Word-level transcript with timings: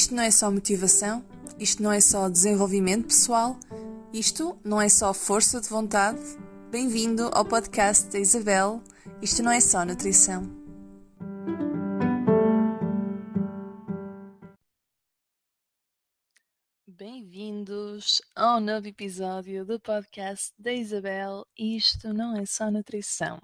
Isto 0.00 0.14
não 0.14 0.22
é 0.22 0.30
só 0.30 0.50
motivação, 0.50 1.22
isto 1.58 1.82
não 1.82 1.92
é 1.92 2.00
só 2.00 2.26
desenvolvimento 2.30 3.08
pessoal, 3.08 3.54
isto 4.14 4.58
não 4.64 4.80
é 4.80 4.88
só 4.88 5.12
força 5.12 5.60
de 5.60 5.68
vontade. 5.68 6.18
Bem-vindo 6.70 7.28
ao 7.34 7.44
podcast 7.44 8.08
da 8.08 8.18
Isabel. 8.18 8.82
Isto 9.20 9.42
não 9.42 9.52
é 9.52 9.60
só 9.60 9.84
nutrição. 9.84 10.44
Bem-vindos 16.88 18.22
ao 18.34 18.58
novo 18.58 18.86
episódio 18.86 19.66
do 19.66 19.78
podcast 19.78 20.50
da 20.58 20.72
Isabel. 20.72 21.44
Isto 21.58 22.14
não 22.14 22.34
é 22.38 22.46
só 22.46 22.70
nutrição. 22.70 23.38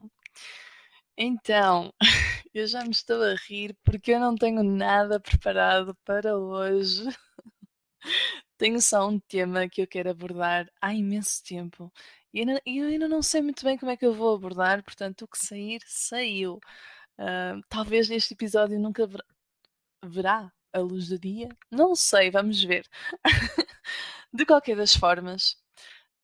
Então, 1.19 1.93
eu 2.55 2.67
já 2.67 2.83
me 2.85 2.91
estou 2.91 3.23
a 3.23 3.35
rir 3.49 3.77
porque 3.85 4.13
eu 4.13 4.21
não 4.21 4.35
tenho 4.35 4.63
nada 4.63 5.21
preparado 5.21 5.95
para 6.05 6.37
hoje. 6.39 7.05
tenho 8.59 8.81
só 8.81 9.09
um 9.09 9.19
tema 9.21 9.69
que 9.69 9.83
eu 9.83 9.87
quero 9.87 10.11
abordar 10.11 10.71
há 10.81 10.95
imenso 10.95 11.43
tempo 11.45 11.93
e 12.33 12.79
eu 12.79 12.89
ainda 12.89 13.09
não 13.09 13.23
sei 13.23 13.41
muito 13.41 13.65
bem 13.65 13.79
como 13.79 13.91
é 13.91 13.97
que 13.97 14.05
eu 14.05 14.13
vou 14.15 14.35
abordar, 14.35 14.83
portanto, 14.85 15.23
o 15.23 15.29
que 15.29 15.39
sair, 15.39 15.81
saiu. 15.87 16.57
Uh, 17.19 17.63
talvez 17.69 18.09
neste 18.11 18.35
episódio 18.35 18.79
nunca 18.79 19.07
ver 19.07 19.25
verá 20.05 20.53
a 20.73 20.81
luz 20.81 21.09
do 21.09 21.19
dia. 21.19 21.49
Não 21.71 21.95
sei, 21.97 22.31
vamos 22.31 22.63
ver. 22.63 22.87
De 24.33 24.45
qualquer 24.47 24.77
das 24.77 24.95
formas, 24.95 25.57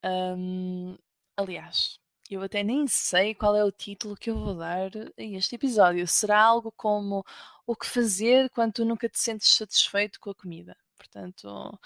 um, 0.04 0.96
aliás, 1.36 1.98
eu 2.34 2.42
até 2.42 2.62
nem 2.62 2.86
sei 2.86 3.34
qual 3.34 3.56
é 3.56 3.64
o 3.64 3.72
título 3.72 4.16
que 4.16 4.30
eu 4.30 4.38
vou 4.38 4.54
dar 4.56 4.90
a 5.18 5.22
este 5.22 5.54
episódio. 5.56 6.06
Será 6.06 6.42
algo 6.42 6.72
como 6.72 7.24
o 7.66 7.76
que 7.76 7.86
fazer 7.86 8.50
quando 8.50 8.74
tu 8.74 8.84
nunca 8.84 9.08
te 9.08 9.18
sentes 9.18 9.48
satisfeito 9.56 10.20
com 10.20 10.30
a 10.30 10.34
comida? 10.34 10.76
Portanto, 10.96 11.78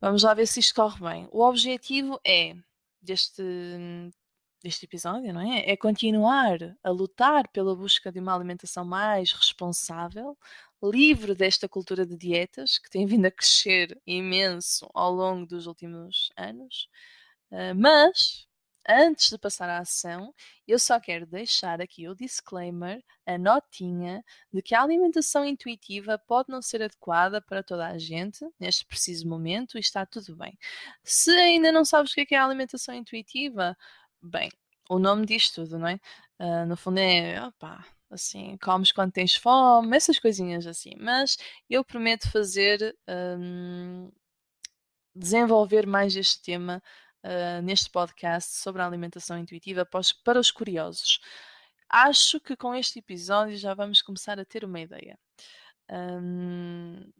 vamos 0.00 0.22
lá 0.22 0.34
ver 0.34 0.46
se 0.46 0.60
isto 0.60 0.74
corre 0.74 1.00
bem. 1.00 1.28
O 1.32 1.42
objetivo 1.42 2.20
é 2.24 2.54
deste 3.02 3.42
deste 4.62 4.84
episódio, 4.84 5.32
não 5.32 5.40
é? 5.40 5.70
É 5.70 5.76
continuar 5.76 6.58
a 6.82 6.90
lutar 6.90 7.46
pela 7.48 7.74
busca 7.76 8.10
de 8.10 8.18
uma 8.18 8.34
alimentação 8.34 8.84
mais 8.84 9.32
responsável, 9.32 10.36
livre 10.82 11.34
desta 11.34 11.68
cultura 11.68 12.04
de 12.04 12.16
dietas 12.16 12.78
que 12.78 12.90
tem 12.90 13.06
vindo 13.06 13.26
a 13.26 13.30
crescer 13.30 14.00
imenso 14.06 14.88
ao 14.92 15.12
longo 15.12 15.46
dos 15.46 15.66
últimos 15.66 16.30
anos, 16.36 16.88
uh, 17.52 17.74
mas 17.76 18.45
antes 18.88 19.30
de 19.30 19.38
passar 19.38 19.68
à 19.68 19.78
ação, 19.78 20.34
eu 20.66 20.78
só 20.78 20.98
quero 21.00 21.26
deixar 21.26 21.80
aqui 21.80 22.08
o 22.08 22.14
disclaimer, 22.14 23.02
a 23.26 23.36
notinha, 23.38 24.24
de 24.52 24.62
que 24.62 24.74
a 24.74 24.82
alimentação 24.82 25.44
intuitiva 25.44 26.18
pode 26.18 26.50
não 26.50 26.62
ser 26.62 26.82
adequada 26.82 27.40
para 27.40 27.62
toda 27.62 27.86
a 27.86 27.98
gente 27.98 28.46
neste 28.58 28.84
preciso 28.86 29.28
momento 29.28 29.76
e 29.76 29.80
está 29.80 30.06
tudo 30.06 30.36
bem. 30.36 30.58
Se 31.02 31.30
ainda 31.30 31.72
não 31.72 31.84
sabes 31.84 32.12
o 32.12 32.14
que 32.14 32.22
é, 32.22 32.36
é 32.36 32.38
a 32.38 32.44
alimentação 32.44 32.94
intuitiva, 32.94 33.76
bem, 34.22 34.50
o 34.88 34.98
nome 34.98 35.26
diz 35.26 35.50
tudo, 35.50 35.78
não 35.78 35.88
é? 35.88 36.00
Uh, 36.38 36.66
no 36.66 36.76
fundo 36.76 36.98
é, 36.98 37.42
opa, 37.46 37.84
assim, 38.10 38.56
comes 38.58 38.92
quando 38.92 39.12
tens 39.12 39.34
fome, 39.34 39.96
essas 39.96 40.18
coisinhas 40.18 40.66
assim. 40.66 40.92
Mas 40.98 41.36
eu 41.68 41.84
prometo 41.84 42.30
fazer, 42.30 42.96
um, 43.08 44.10
desenvolver 45.14 45.86
mais 45.86 46.14
este 46.14 46.42
tema 46.42 46.82
uh, 47.26 47.62
neste 47.62 47.90
podcast 47.90 48.56
sobre 48.56 48.80
a 48.80 48.86
alimentação 48.86 49.36
intuitiva 49.38 49.84
para 49.84 50.38
os, 50.38 50.50
curiosos. 50.50 51.20
Acho 51.88 52.40
que 52.40 52.56
com 52.56 52.74
este 52.74 53.00
episódio 53.00 53.56
já 53.56 53.74
vamos 53.74 54.00
começar 54.00 54.38
a 54.38 54.44
ter 54.44 54.64
uma 54.64 54.80
ideia. 54.80 55.18
Um, 55.90 57.10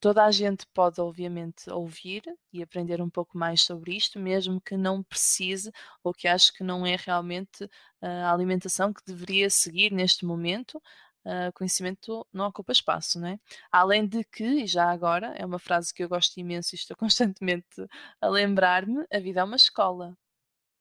toda 0.00 0.24
a 0.24 0.30
gente 0.30 0.66
pode, 0.72 1.00
obviamente, 1.00 1.70
ouvir 1.70 2.22
e 2.52 2.62
aprender 2.62 3.02
um 3.02 3.10
pouco 3.10 3.36
mais 3.36 3.62
sobre 3.62 3.96
isto, 3.96 4.18
mesmo 4.18 4.60
que 4.60 4.76
não 4.76 5.02
precise 5.02 5.72
ou 6.02 6.12
que 6.14 6.28
ache 6.28 6.52
que 6.52 6.62
não 6.64 6.86
é 6.86 6.96
realmente 6.96 7.68
a 8.00 8.32
alimentação 8.32 8.92
que 8.92 9.04
deveria 9.04 9.50
seguir 9.50 9.92
neste 9.92 10.24
momento, 10.24 10.80
uh, 11.24 11.52
conhecimento 11.54 12.26
não 12.32 12.46
ocupa 12.46 12.72
espaço, 12.72 13.20
não 13.20 13.28
é? 13.28 13.40
Além 13.70 14.06
de 14.06 14.24
que, 14.24 14.44
e 14.44 14.66
já 14.66 14.90
agora, 14.90 15.34
é 15.36 15.44
uma 15.44 15.58
frase 15.58 15.92
que 15.92 16.02
eu 16.02 16.08
gosto 16.08 16.38
imenso 16.38 16.74
e 16.74 16.76
estou 16.76 16.96
constantemente 16.98 17.86
a 18.20 18.28
lembrar-me, 18.28 19.04
a 19.12 19.18
vida 19.18 19.40
é 19.40 19.44
uma 19.44 19.56
escola, 19.56 20.16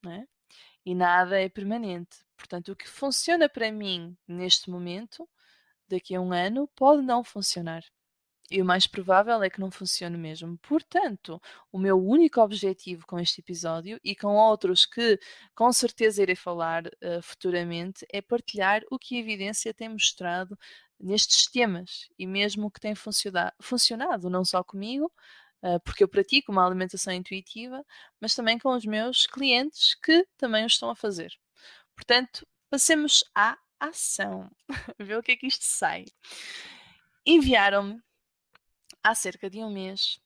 não 0.03 0.11
é? 0.11 0.27
E 0.85 0.95
nada 0.95 1.39
é 1.39 1.49
permanente. 1.49 2.17
Portanto, 2.37 2.71
o 2.71 2.75
que 2.75 2.87
funciona 2.87 3.49
para 3.49 3.71
mim 3.71 4.17
neste 4.27 4.69
momento, 4.69 5.27
daqui 5.87 6.15
a 6.15 6.21
um 6.21 6.33
ano, 6.33 6.67
pode 6.75 7.01
não 7.01 7.23
funcionar. 7.23 7.83
E 8.49 8.61
o 8.61 8.65
mais 8.65 8.87
provável 8.87 9.43
é 9.43 9.49
que 9.49 9.59
não 9.59 9.69
funcione 9.69 10.17
mesmo. 10.17 10.57
Portanto, 10.59 11.41
o 11.71 11.77
meu 11.77 11.97
único 12.01 12.39
objetivo 12.39 13.05
com 13.05 13.19
este 13.19 13.41
episódio 13.41 13.99
e 14.01 14.15
com 14.15 14.35
outros 14.35 14.85
que 14.85 15.19
com 15.53 15.71
certeza 15.73 16.21
irei 16.21 16.35
falar 16.35 16.87
uh, 16.87 17.21
futuramente 17.21 18.05
é 18.09 18.21
partilhar 18.21 18.83
o 18.89 18.97
que 18.97 19.17
a 19.17 19.19
evidência 19.19 19.73
tem 19.73 19.89
mostrado 19.89 20.57
nestes 20.97 21.45
temas 21.47 22.07
e 22.17 22.25
mesmo 22.25 22.67
o 22.67 22.71
que 22.71 22.79
tem 22.79 22.93
funcionado, 22.95 24.29
não 24.29 24.45
só 24.45 24.63
comigo, 24.63 25.11
uh, 25.61 25.79
porque 25.81 26.03
eu 26.03 26.07
pratico 26.07 26.51
uma 26.51 26.65
alimentação 26.65 27.13
intuitiva, 27.13 27.83
mas 28.19 28.33
também 28.33 28.57
com 28.57 28.73
os 28.73 28.85
meus 28.85 29.27
clientes 29.27 29.93
que 29.95 30.25
também 30.37 30.63
o 30.63 30.67
estão 30.67 30.89
a 30.89 30.95
fazer. 30.95 31.33
Portanto, 31.95 32.47
passemos 32.69 33.25
à 33.35 33.57
ação. 33.79 34.49
Ver 34.97 35.17
o 35.17 35.23
que 35.23 35.33
é 35.33 35.35
que 35.35 35.47
isto 35.47 35.63
sai. 35.63 36.05
Enviaram-me 37.25 38.01
há 39.07 39.15
cerca 39.15 39.49
de 39.49 39.59
um 39.59 39.69
mês 39.69 40.19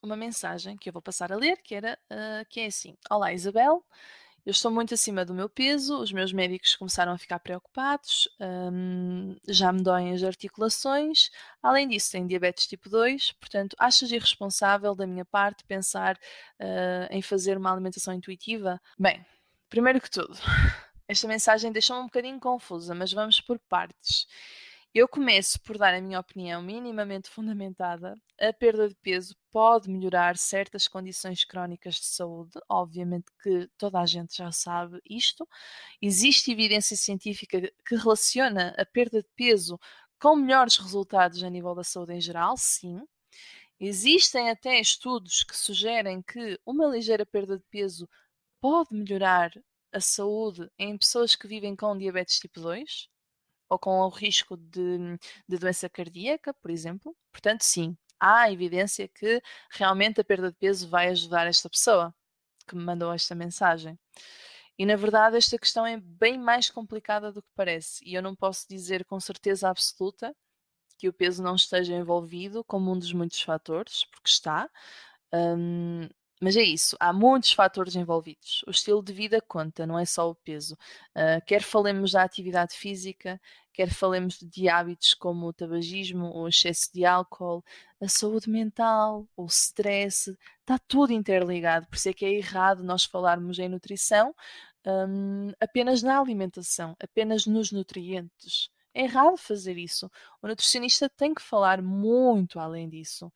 uma 0.00 0.16
mensagem 0.16 0.76
que 0.76 0.88
eu 0.88 0.92
vou 0.92 1.02
passar 1.02 1.32
a 1.32 1.36
ler, 1.36 1.60
que, 1.60 1.74
era, 1.74 1.98
uh, 2.12 2.46
que 2.48 2.60
é 2.60 2.66
assim: 2.66 2.96
Olá 3.10 3.32
Isabel, 3.32 3.84
eu 4.46 4.52
estou 4.52 4.70
muito 4.70 4.94
acima 4.94 5.24
do 5.24 5.34
meu 5.34 5.48
peso, 5.48 6.00
os 6.00 6.12
meus 6.12 6.32
médicos 6.32 6.76
começaram 6.76 7.10
a 7.10 7.18
ficar 7.18 7.40
preocupados, 7.40 8.28
um, 8.40 9.36
já 9.48 9.72
me 9.72 9.82
doem 9.82 10.14
as 10.14 10.22
articulações, 10.22 11.30
além 11.60 11.88
disso 11.88 12.12
tenho 12.12 12.28
diabetes 12.28 12.68
tipo 12.68 12.88
2, 12.88 13.32
portanto 13.32 13.74
achas 13.76 14.12
irresponsável 14.12 14.94
da 14.94 15.04
minha 15.04 15.24
parte 15.24 15.64
pensar 15.64 16.14
uh, 16.14 17.08
em 17.10 17.20
fazer 17.20 17.58
uma 17.58 17.72
alimentação 17.72 18.14
intuitiva? 18.14 18.80
Bem, 18.96 19.26
primeiro 19.68 20.00
que 20.00 20.10
tudo, 20.10 20.32
esta 21.08 21.26
mensagem 21.26 21.72
deixou-me 21.72 22.02
um 22.02 22.06
bocadinho 22.06 22.38
confusa, 22.38 22.94
mas 22.94 23.12
vamos 23.12 23.40
por 23.40 23.58
partes. 23.68 24.28
Eu 24.94 25.06
começo 25.06 25.60
por 25.60 25.76
dar 25.76 25.94
a 25.94 26.00
minha 26.00 26.18
opinião 26.18 26.62
minimamente 26.62 27.28
fundamentada. 27.28 28.14
A 28.40 28.52
perda 28.52 28.88
de 28.88 28.94
peso 28.96 29.36
pode 29.50 29.88
melhorar 29.90 30.36
certas 30.38 30.88
condições 30.88 31.44
crónicas 31.44 31.96
de 31.96 32.06
saúde, 32.06 32.58
obviamente 32.68 33.26
que 33.42 33.68
toda 33.76 34.00
a 34.00 34.06
gente 34.06 34.36
já 34.36 34.50
sabe 34.50 34.98
isto. 35.04 35.46
Existe 36.00 36.52
evidência 36.52 36.96
científica 36.96 37.60
que 37.86 37.96
relaciona 37.96 38.74
a 38.78 38.86
perda 38.86 39.22
de 39.22 39.28
peso 39.36 39.78
com 40.18 40.36
melhores 40.36 40.78
resultados 40.78 41.42
a 41.42 41.50
nível 41.50 41.74
da 41.74 41.84
saúde 41.84 42.14
em 42.14 42.20
geral, 42.20 42.56
sim. 42.56 43.02
Existem 43.80 44.50
até 44.50 44.80
estudos 44.80 45.44
que 45.44 45.56
sugerem 45.56 46.22
que 46.22 46.58
uma 46.66 46.86
ligeira 46.86 47.26
perda 47.26 47.58
de 47.58 47.64
peso 47.70 48.08
pode 48.60 48.94
melhorar 48.94 49.52
a 49.92 50.00
saúde 50.00 50.70
em 50.78 50.96
pessoas 50.98 51.36
que 51.36 51.46
vivem 51.46 51.76
com 51.76 51.96
diabetes 51.96 52.38
tipo 52.40 52.60
2 52.60 53.08
ou 53.68 53.78
com 53.78 53.98
o 54.00 54.08
risco 54.08 54.56
de, 54.56 55.18
de 55.48 55.58
doença 55.58 55.88
cardíaca, 55.88 56.54
por 56.54 56.70
exemplo. 56.70 57.16
Portanto, 57.32 57.62
sim, 57.62 57.96
há 58.20 58.50
evidência 58.50 59.08
que 59.08 59.42
realmente 59.70 60.20
a 60.20 60.24
perda 60.24 60.50
de 60.50 60.56
peso 60.56 60.88
vai 60.88 61.08
ajudar 61.08 61.46
esta 61.46 61.68
pessoa 61.68 62.14
que 62.66 62.76
me 62.76 62.84
mandou 62.84 63.12
esta 63.12 63.34
mensagem. 63.34 63.98
E 64.78 64.86
na 64.86 64.96
verdade, 64.96 65.36
esta 65.36 65.58
questão 65.58 65.86
é 65.86 65.96
bem 65.98 66.38
mais 66.38 66.70
complicada 66.70 67.32
do 67.32 67.42
que 67.42 67.48
parece, 67.54 68.04
e 68.04 68.14
eu 68.14 68.22
não 68.22 68.36
posso 68.36 68.66
dizer 68.68 69.04
com 69.04 69.18
certeza 69.18 69.68
absoluta 69.68 70.34
que 70.98 71.08
o 71.08 71.12
peso 71.12 71.42
não 71.42 71.54
esteja 71.54 71.94
envolvido 71.94 72.64
como 72.64 72.92
um 72.92 72.98
dos 72.98 73.12
muitos 73.12 73.40
fatores, 73.40 74.04
porque 74.10 74.28
está. 74.28 74.68
Um, 75.32 76.08
mas 76.40 76.56
é 76.56 76.62
isso, 76.62 76.96
há 77.00 77.12
muitos 77.12 77.52
fatores 77.52 77.96
envolvidos. 77.96 78.64
O 78.66 78.70
estilo 78.70 79.02
de 79.02 79.12
vida 79.12 79.40
conta, 79.40 79.86
não 79.86 79.98
é 79.98 80.04
só 80.04 80.30
o 80.30 80.34
peso. 80.34 80.74
Uh, 81.16 81.44
quer 81.46 81.62
falemos 81.62 82.12
da 82.12 82.22
atividade 82.22 82.74
física, 82.74 83.40
quer 83.72 83.90
falemos 83.90 84.38
de 84.38 84.68
hábitos 84.68 85.14
como 85.14 85.46
o 85.46 85.52
tabagismo, 85.52 86.32
o 86.34 86.48
excesso 86.48 86.90
de 86.92 87.04
álcool, 87.04 87.64
a 88.00 88.08
saúde 88.08 88.48
mental, 88.50 89.26
o 89.36 89.46
stress, 89.46 90.36
está 90.60 90.78
tudo 90.86 91.12
interligado. 91.12 91.86
Por 91.86 91.96
isso 91.96 92.08
é 92.08 92.12
que 92.12 92.24
é 92.24 92.32
errado 92.32 92.82
nós 92.82 93.04
falarmos 93.04 93.58
em 93.58 93.68
nutrição 93.68 94.34
um, 94.86 95.52
apenas 95.60 96.02
na 96.02 96.18
alimentação, 96.18 96.96
apenas 97.00 97.46
nos 97.46 97.72
nutrientes. 97.72 98.70
É 98.94 99.02
errado 99.02 99.36
fazer 99.36 99.76
isso. 99.76 100.10
O 100.42 100.48
nutricionista 100.48 101.08
tem 101.08 101.34
que 101.34 101.42
falar 101.42 101.82
muito 101.82 102.58
além 102.58 102.88
disso. 102.88 103.32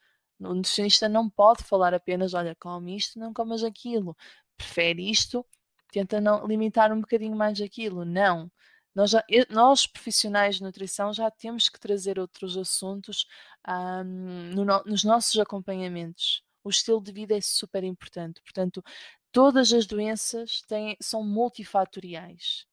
O 0.50 0.54
nutricionista 0.54 1.08
não 1.08 1.28
pode 1.28 1.64
falar 1.64 1.94
apenas, 1.94 2.34
olha, 2.34 2.56
come 2.58 2.96
isto, 2.96 3.18
não 3.18 3.32
comas 3.32 3.62
aquilo. 3.64 4.16
Prefere 4.56 5.10
isto, 5.10 5.46
tenta 5.90 6.20
não 6.20 6.46
limitar 6.46 6.92
um 6.92 7.00
bocadinho 7.00 7.36
mais 7.36 7.60
aquilo. 7.60 8.04
Não. 8.04 8.50
Nós, 8.94 9.10
já, 9.10 9.24
nós, 9.50 9.86
profissionais 9.86 10.56
de 10.56 10.62
nutrição, 10.62 11.12
já 11.12 11.30
temos 11.30 11.68
que 11.68 11.80
trazer 11.80 12.18
outros 12.18 12.56
assuntos 12.56 13.26
um, 13.66 14.54
no, 14.54 14.64
nos 14.84 15.04
nossos 15.04 15.38
acompanhamentos. 15.38 16.42
O 16.64 16.70
estilo 16.70 17.02
de 17.02 17.12
vida 17.12 17.36
é 17.36 17.40
super 17.40 17.82
importante. 17.84 18.40
Portanto, 18.42 18.84
todas 19.32 19.72
as 19.72 19.86
doenças 19.86 20.62
têm, 20.62 20.96
são 21.00 21.24
multifatoriais. 21.24 22.66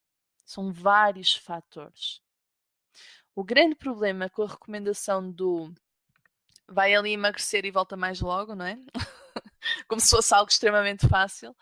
São 0.46 0.74
vários 0.74 1.36
fatores. 1.36 2.22
O 3.36 3.44
grande 3.44 3.76
problema 3.76 4.30
com 4.30 4.44
a 4.44 4.48
recomendação 4.48 5.32
do 5.32 5.74
vai 6.70 6.94
ali 6.94 7.12
emagrecer 7.12 7.66
e 7.66 7.72
volta 7.72 7.98
mais 7.98 8.22
logo, 8.22 8.56
não 8.56 8.66
é? 8.66 8.78
Como 9.88 10.00
se 10.00 10.10
fosse 10.10 10.34
algo 10.34 10.50
extremamente 10.50 11.08
fácil, 11.08 11.56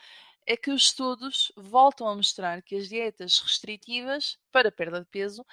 é 0.46 0.56
que 0.56 0.72
os 0.72 0.84
estudos 0.84 1.52
voltam 1.56 2.08
a 2.08 2.16
mostrar 2.16 2.62
que 2.62 2.76
as 2.76 2.88
dietas 2.88 3.40
restritivas 3.40 4.38
para 4.52 4.72
perda 4.72 5.02
de 5.02 5.06
peso 5.08 5.46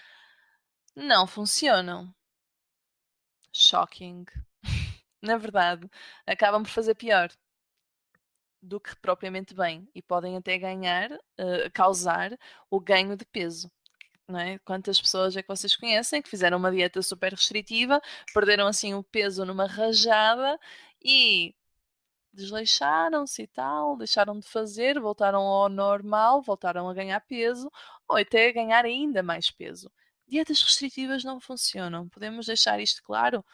não 0.94 1.26
funcionam. 1.26 2.14
Shocking. 3.52 4.24
Na 5.22 5.36
verdade, 5.36 5.88
acabam 6.26 6.62
por 6.62 6.70
fazer 6.70 6.94
pior 6.94 7.30
do 8.62 8.80
que 8.80 8.96
propriamente 8.96 9.54
bem 9.54 9.88
e 9.94 10.00
podem 10.00 10.36
até 10.36 10.56
ganhar, 10.58 11.12
uh, 11.12 11.70
causar 11.72 12.36
o 12.70 12.80
ganho 12.80 13.16
de 13.16 13.24
peso. 13.26 13.70
Não 14.28 14.38
é? 14.38 14.58
Quantas 14.60 15.00
pessoas 15.00 15.36
é 15.36 15.42
que 15.42 15.48
vocês 15.48 15.76
conhecem 15.76 16.22
que 16.22 16.28
fizeram 16.30 16.56
uma 16.58 16.70
dieta 16.70 17.02
super 17.02 17.32
restritiva, 17.32 18.00
perderam 18.32 18.66
assim 18.66 18.94
o 18.94 19.02
peso 19.02 19.44
numa 19.44 19.66
rajada 19.66 20.58
e 21.02 21.54
desleixaram-se 22.32 23.42
e 23.42 23.46
tal, 23.46 23.96
deixaram 23.96 24.38
de 24.40 24.48
fazer, 24.48 25.00
voltaram 25.00 25.40
ao 25.42 25.68
normal, 25.68 26.42
voltaram 26.42 26.88
a 26.88 26.94
ganhar 26.94 27.20
peso 27.20 27.70
ou 28.08 28.16
até 28.16 28.48
a 28.48 28.52
ganhar 28.52 28.84
ainda 28.84 29.22
mais 29.22 29.50
peso. 29.50 29.90
Dietas 30.26 30.62
restritivas 30.62 31.24
não 31.24 31.40
funcionam. 31.40 32.08
Podemos 32.08 32.46
deixar 32.46 32.80
isto 32.80 33.02
claro? 33.02 33.44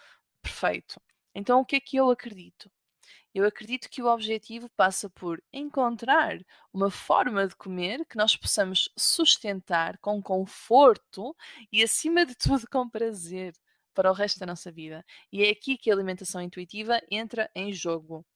Perfeito. 0.42 1.00
Então, 1.34 1.60
o 1.60 1.64
que 1.64 1.76
é 1.76 1.80
que 1.80 1.96
eu 1.96 2.10
acredito? 2.10 2.70
Eu 3.34 3.46
acredito 3.46 3.88
que 3.88 4.02
o 4.02 4.12
objetivo 4.12 4.68
passa 4.70 5.08
por 5.08 5.42
encontrar 5.52 6.38
uma 6.72 6.90
forma 6.90 7.46
de 7.46 7.54
comer 7.54 8.04
que 8.06 8.16
nós 8.16 8.36
possamos 8.36 8.90
sustentar 8.96 9.98
com 9.98 10.20
conforto 10.20 11.36
e, 11.72 11.82
acima 11.82 12.26
de 12.26 12.34
tudo, 12.34 12.66
com 12.68 12.88
prazer 12.88 13.54
para 13.94 14.10
o 14.10 14.14
resto 14.14 14.40
da 14.40 14.46
nossa 14.46 14.72
vida. 14.72 15.04
E 15.32 15.44
é 15.44 15.50
aqui 15.50 15.76
que 15.78 15.90
a 15.90 15.94
alimentação 15.94 16.42
intuitiva 16.42 17.00
entra 17.10 17.50
em 17.54 17.72
jogo 17.72 18.26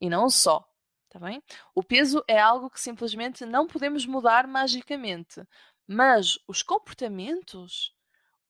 e 0.00 0.08
não 0.10 0.28
só. 0.28 0.68
Tá 1.08 1.18
bem? 1.18 1.42
O 1.74 1.82
peso 1.82 2.24
é 2.26 2.40
algo 2.40 2.70
que 2.70 2.80
simplesmente 2.80 3.44
não 3.44 3.66
podemos 3.66 4.06
mudar 4.06 4.46
magicamente, 4.46 5.42
mas 5.86 6.38
os 6.48 6.62
comportamentos, 6.62 7.94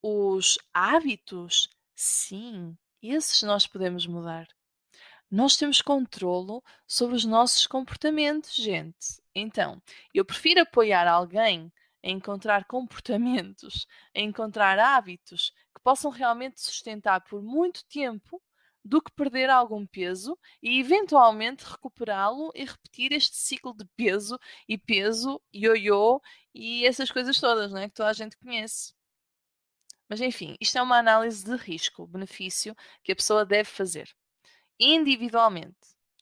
os 0.00 0.58
hábitos, 0.72 1.68
sim, 1.92 2.78
esses 3.02 3.42
nós 3.42 3.66
podemos 3.66 4.06
mudar. 4.06 4.46
Nós 5.32 5.56
temos 5.56 5.80
controlo 5.80 6.62
sobre 6.86 7.16
os 7.16 7.24
nossos 7.24 7.66
comportamentos, 7.66 8.54
gente. 8.54 9.22
Então, 9.34 9.80
eu 10.12 10.26
prefiro 10.26 10.60
apoiar 10.60 11.08
alguém 11.08 11.72
a 12.04 12.10
encontrar 12.10 12.66
comportamentos, 12.66 13.86
a 14.14 14.20
encontrar 14.20 14.78
hábitos 14.78 15.50
que 15.74 15.80
possam 15.82 16.10
realmente 16.10 16.60
sustentar 16.60 17.22
por 17.22 17.42
muito 17.42 17.82
tempo 17.86 18.42
do 18.84 19.00
que 19.00 19.10
perder 19.12 19.48
algum 19.48 19.86
peso 19.86 20.38
e 20.62 20.78
eventualmente 20.78 21.64
recuperá-lo 21.64 22.52
e 22.54 22.66
repetir 22.66 23.10
este 23.12 23.38
ciclo 23.38 23.72
de 23.74 23.86
peso 23.96 24.38
e 24.68 24.76
peso, 24.76 25.40
ioiô 25.54 26.20
e 26.54 26.84
essas 26.84 27.10
coisas 27.10 27.40
todas, 27.40 27.72
né, 27.72 27.88
que 27.88 27.94
toda 27.94 28.10
a 28.10 28.12
gente 28.12 28.36
conhece. 28.36 28.92
Mas 30.10 30.20
enfim, 30.20 30.58
isto 30.60 30.76
é 30.76 30.82
uma 30.82 30.98
análise 30.98 31.42
de 31.42 31.56
risco-benefício 31.56 32.76
que 33.02 33.12
a 33.12 33.16
pessoa 33.16 33.46
deve 33.46 33.70
fazer 33.70 34.14
individualmente. 34.82 35.76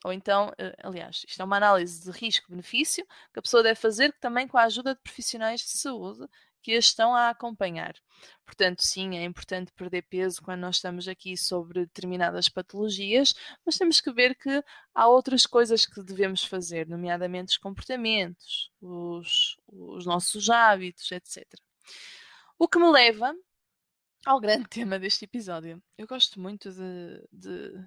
Ou 0.04 0.12
então, 0.12 0.50
eh, 0.58 0.74
aliás, 0.82 1.24
isto 1.28 1.40
é 1.40 1.44
uma 1.44 1.56
análise 1.56 2.02
de 2.02 2.10
risco-benefício 2.10 3.06
que 3.32 3.38
a 3.38 3.42
pessoa 3.42 3.62
deve 3.62 3.78
fazer 3.78 4.12
também 4.18 4.48
com 4.48 4.56
a 4.56 4.64
ajuda 4.64 4.94
de 4.94 5.00
profissionais 5.00 5.60
de 5.60 5.70
saúde 5.70 6.26
que 6.62 6.72
a 6.72 6.78
estão 6.78 7.14
a 7.14 7.30
acompanhar. 7.30 7.94
Portanto, 8.44 8.82
sim, 8.82 9.16
é 9.16 9.24
importante 9.24 9.72
perder 9.72 10.02
peso 10.02 10.42
quando 10.42 10.60
nós 10.60 10.76
estamos 10.76 11.08
aqui 11.08 11.36
sobre 11.36 11.86
determinadas 11.86 12.48
patologias, 12.48 13.34
mas 13.64 13.78
temos 13.78 14.00
que 14.00 14.12
ver 14.12 14.34
que 14.34 14.62
há 14.94 15.08
outras 15.08 15.46
coisas 15.46 15.86
que 15.86 16.02
devemos 16.02 16.44
fazer, 16.44 16.86
nomeadamente 16.88 17.52
os 17.52 17.58
comportamentos, 17.58 18.70
os, 18.80 19.56
os 19.66 20.04
nossos 20.06 20.50
hábitos, 20.50 21.10
etc. 21.12 21.46
O 22.58 22.68
que 22.68 22.78
me 22.78 22.90
leva 22.90 23.34
ao 24.26 24.40
grande 24.40 24.68
tema 24.68 24.98
deste 24.98 25.24
episódio. 25.24 25.82
Eu 25.96 26.06
gosto 26.06 26.40
muito 26.40 26.70
de, 26.70 27.28
de, 27.32 27.86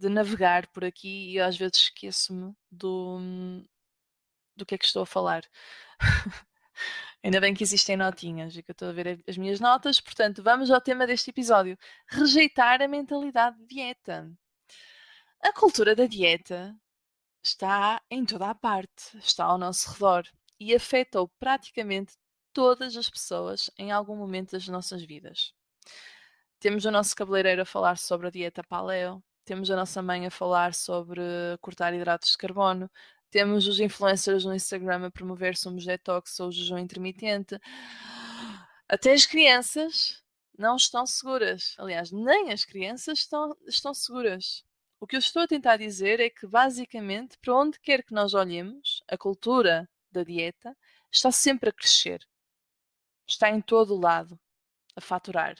de 0.00 0.08
navegar 0.08 0.66
por 0.68 0.82
aqui 0.84 1.32
e 1.32 1.40
às 1.40 1.56
vezes 1.56 1.82
esqueço-me 1.82 2.54
do, 2.70 3.18
do 4.56 4.64
que 4.64 4.74
é 4.74 4.78
que 4.78 4.86
estou 4.86 5.02
a 5.02 5.06
falar. 5.06 5.44
Ainda 7.22 7.38
bem 7.38 7.52
que 7.52 7.62
existem 7.62 7.98
notinhas 7.98 8.56
e 8.56 8.62
que 8.62 8.70
eu 8.70 8.72
estou 8.72 8.88
a 8.88 8.92
ver 8.92 9.22
as 9.28 9.36
minhas 9.36 9.60
notas. 9.60 10.00
Portanto, 10.00 10.42
vamos 10.42 10.70
ao 10.70 10.80
tema 10.80 11.06
deste 11.06 11.28
episódio: 11.28 11.76
rejeitar 12.08 12.80
a 12.80 12.88
mentalidade 12.88 13.58
de 13.58 13.66
dieta. 13.66 14.32
A 15.42 15.52
cultura 15.52 15.94
da 15.94 16.06
dieta 16.06 16.74
está 17.42 18.00
em 18.10 18.24
toda 18.24 18.48
a 18.48 18.54
parte, 18.54 19.18
está 19.18 19.44
ao 19.44 19.58
nosso 19.58 19.92
redor 19.92 20.26
e 20.58 20.74
afetou 20.74 21.28
praticamente 21.38 22.14
todas 22.54 22.96
as 22.96 23.10
pessoas 23.10 23.70
em 23.78 23.92
algum 23.92 24.16
momento 24.16 24.52
das 24.52 24.66
nossas 24.68 25.02
vidas. 25.02 25.52
Temos 26.58 26.84
o 26.86 26.90
nosso 26.90 27.14
cabeleireiro 27.14 27.62
a 27.62 27.66
falar 27.66 27.98
sobre 27.98 28.28
a 28.28 28.30
dieta 28.30 28.62
paleo, 28.64 29.22
temos 29.44 29.70
a 29.70 29.76
nossa 29.76 30.02
mãe 30.02 30.26
a 30.26 30.30
falar 30.30 30.74
sobre 30.74 31.20
cortar 31.60 31.94
hidratos 31.94 32.32
de 32.32 32.38
carbono, 32.38 32.90
temos 33.30 33.68
os 33.68 33.78
influencers 33.78 34.44
no 34.44 34.54
Instagram 34.54 35.06
a 35.06 35.10
promover 35.10 35.56
somos 35.56 35.84
detox 35.84 36.40
ou 36.40 36.50
jejum 36.50 36.78
intermitente. 36.78 37.58
Até 38.88 39.12
as 39.12 39.24
crianças 39.24 40.20
não 40.58 40.76
estão 40.76 41.06
seguras. 41.06 41.74
Aliás, 41.78 42.10
nem 42.10 42.52
as 42.52 42.64
crianças 42.64 43.20
estão, 43.20 43.56
estão 43.66 43.94
seguras. 43.94 44.64
O 44.98 45.06
que 45.06 45.16
eu 45.16 45.20
estou 45.20 45.42
a 45.42 45.46
tentar 45.46 45.76
dizer 45.76 46.20
é 46.20 46.28
que, 46.28 46.46
basicamente, 46.46 47.38
para 47.38 47.54
onde 47.54 47.80
quer 47.80 48.02
que 48.02 48.12
nós 48.12 48.34
olhemos, 48.34 49.02
a 49.08 49.16
cultura 49.16 49.88
da 50.10 50.24
dieta 50.24 50.76
está 51.10 51.30
sempre 51.30 51.70
a 51.70 51.72
crescer. 51.72 52.26
Está 53.26 53.48
em 53.48 53.60
todo 53.60 53.94
o 53.94 54.00
lado, 54.00 54.38
a 54.96 55.00
faturar. 55.00 55.56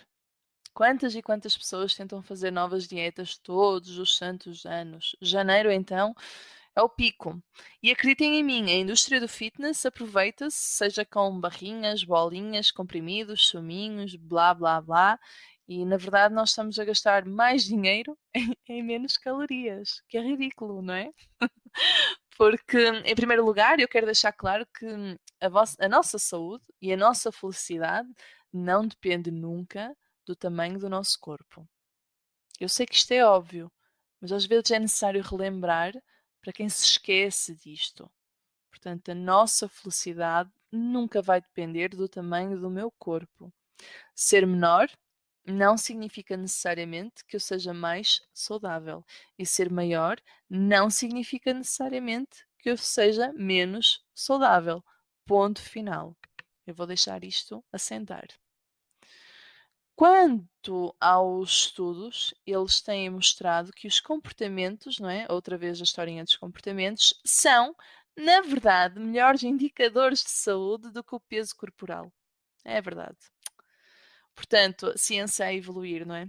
Quantas 0.81 1.15
e 1.15 1.21
quantas 1.21 1.59
pessoas 1.59 1.94
tentam 1.94 2.23
fazer 2.23 2.50
novas 2.50 2.89
dietas 2.89 3.37
todos 3.37 3.99
os 3.99 4.17
santos 4.17 4.65
anos? 4.65 5.15
Janeiro, 5.20 5.70
então, 5.70 6.15
é 6.75 6.81
o 6.81 6.89
pico. 6.89 7.39
E 7.82 7.91
acreditem 7.91 8.37
em 8.37 8.43
mim, 8.43 8.70
a 8.70 8.79
indústria 8.79 9.20
do 9.20 9.29
fitness 9.29 9.84
aproveita-se, 9.84 10.56
seja 10.56 11.05
com 11.05 11.39
barrinhas, 11.39 12.03
bolinhas, 12.03 12.70
comprimidos, 12.70 13.49
suminhos, 13.49 14.17
blá 14.17 14.55
blá 14.55 14.81
blá. 14.81 15.20
E 15.69 15.84
na 15.84 15.99
verdade 15.99 16.34
nós 16.34 16.49
estamos 16.49 16.79
a 16.79 16.84
gastar 16.87 17.27
mais 17.27 17.65
dinheiro 17.65 18.17
em, 18.67 18.82
menos 18.82 19.19
calorias, 19.19 20.03
que 20.08 20.17
é 20.17 20.22
ridículo, 20.22 20.81
não 20.81 20.94
é? 20.94 21.10
Porque, 22.39 22.79
em 23.05 23.15
primeiro 23.15 23.44
lugar, 23.44 23.79
eu 23.81 23.87
quero 23.87 24.06
deixar 24.06 24.32
claro 24.32 24.67
que 24.79 24.87
a, 25.43 25.49
vossa, 25.51 25.77
a 25.79 25.91
nossa 25.91 26.19
saúde 26.19 26.65
e 26.81 26.91
a 26.91 26.96
nossa 26.96 27.31
felicidade 27.31 28.08
não 28.51 28.89
depende 28.89 29.31
nunca 29.31 29.94
do 30.31 30.37
tamanho 30.37 30.79
do 30.79 30.89
nosso 30.89 31.19
corpo. 31.19 31.69
Eu 32.60 32.69
sei 32.69 32.87
que 32.87 32.94
isto 32.94 33.10
é 33.10 33.25
óbvio, 33.25 33.70
mas 34.20 34.31
às 34.31 34.46
vezes 34.46 34.70
é 34.70 34.79
necessário 34.79 35.22
relembrar 35.22 35.93
para 36.41 36.53
quem 36.53 36.69
se 36.69 36.84
esquece 36.84 37.56
disto. 37.56 38.08
Portanto, 38.70 39.10
a 39.10 39.15
nossa 39.15 39.69
felicidade 39.69 40.49
nunca 40.70 41.20
vai 41.20 41.41
depender 41.41 41.89
do 41.89 42.08
tamanho 42.08 42.60
do 42.60 42.70
meu 42.70 42.93
corpo. 42.93 43.53
Ser 44.15 44.46
menor 44.46 44.89
não 45.44 45.77
significa 45.77 46.37
necessariamente 46.37 47.25
que 47.27 47.34
eu 47.34 47.41
seja 47.41 47.75
mais 47.75 48.22
saudável, 48.32 49.05
e 49.37 49.44
ser 49.44 49.69
maior 49.69 50.17
não 50.49 50.89
significa 50.89 51.53
necessariamente 51.53 52.46
que 52.56 52.70
eu 52.70 52.77
seja 52.77 53.32
menos 53.32 54.05
saudável. 54.15 54.84
Ponto 55.27 55.60
final. 55.60 56.17
Eu 56.65 56.75
vou 56.75 56.87
deixar 56.87 57.25
isto 57.25 57.65
assentar. 57.72 58.29
Quanto 60.00 60.96
aos 60.98 61.50
estudos, 61.50 62.32
eles 62.46 62.80
têm 62.80 63.10
mostrado 63.10 63.70
que 63.70 63.86
os 63.86 64.00
comportamentos, 64.00 64.98
não 64.98 65.10
é? 65.10 65.26
Outra 65.28 65.58
vez 65.58 65.78
a 65.78 65.84
historinha 65.84 66.24
dos 66.24 66.36
comportamentos, 66.36 67.12
são, 67.22 67.76
na 68.16 68.40
verdade, 68.40 68.98
melhores 68.98 69.42
indicadores 69.42 70.24
de 70.24 70.30
saúde 70.30 70.90
do 70.90 71.04
que 71.04 71.14
o 71.14 71.20
peso 71.20 71.54
corporal. 71.54 72.10
É 72.64 72.80
verdade. 72.80 73.19
Portanto, 74.34 74.86
a 74.86 74.96
ciência 74.96 75.44
a 75.44 75.52
evoluir, 75.52 76.06
não 76.06 76.14
é? 76.14 76.26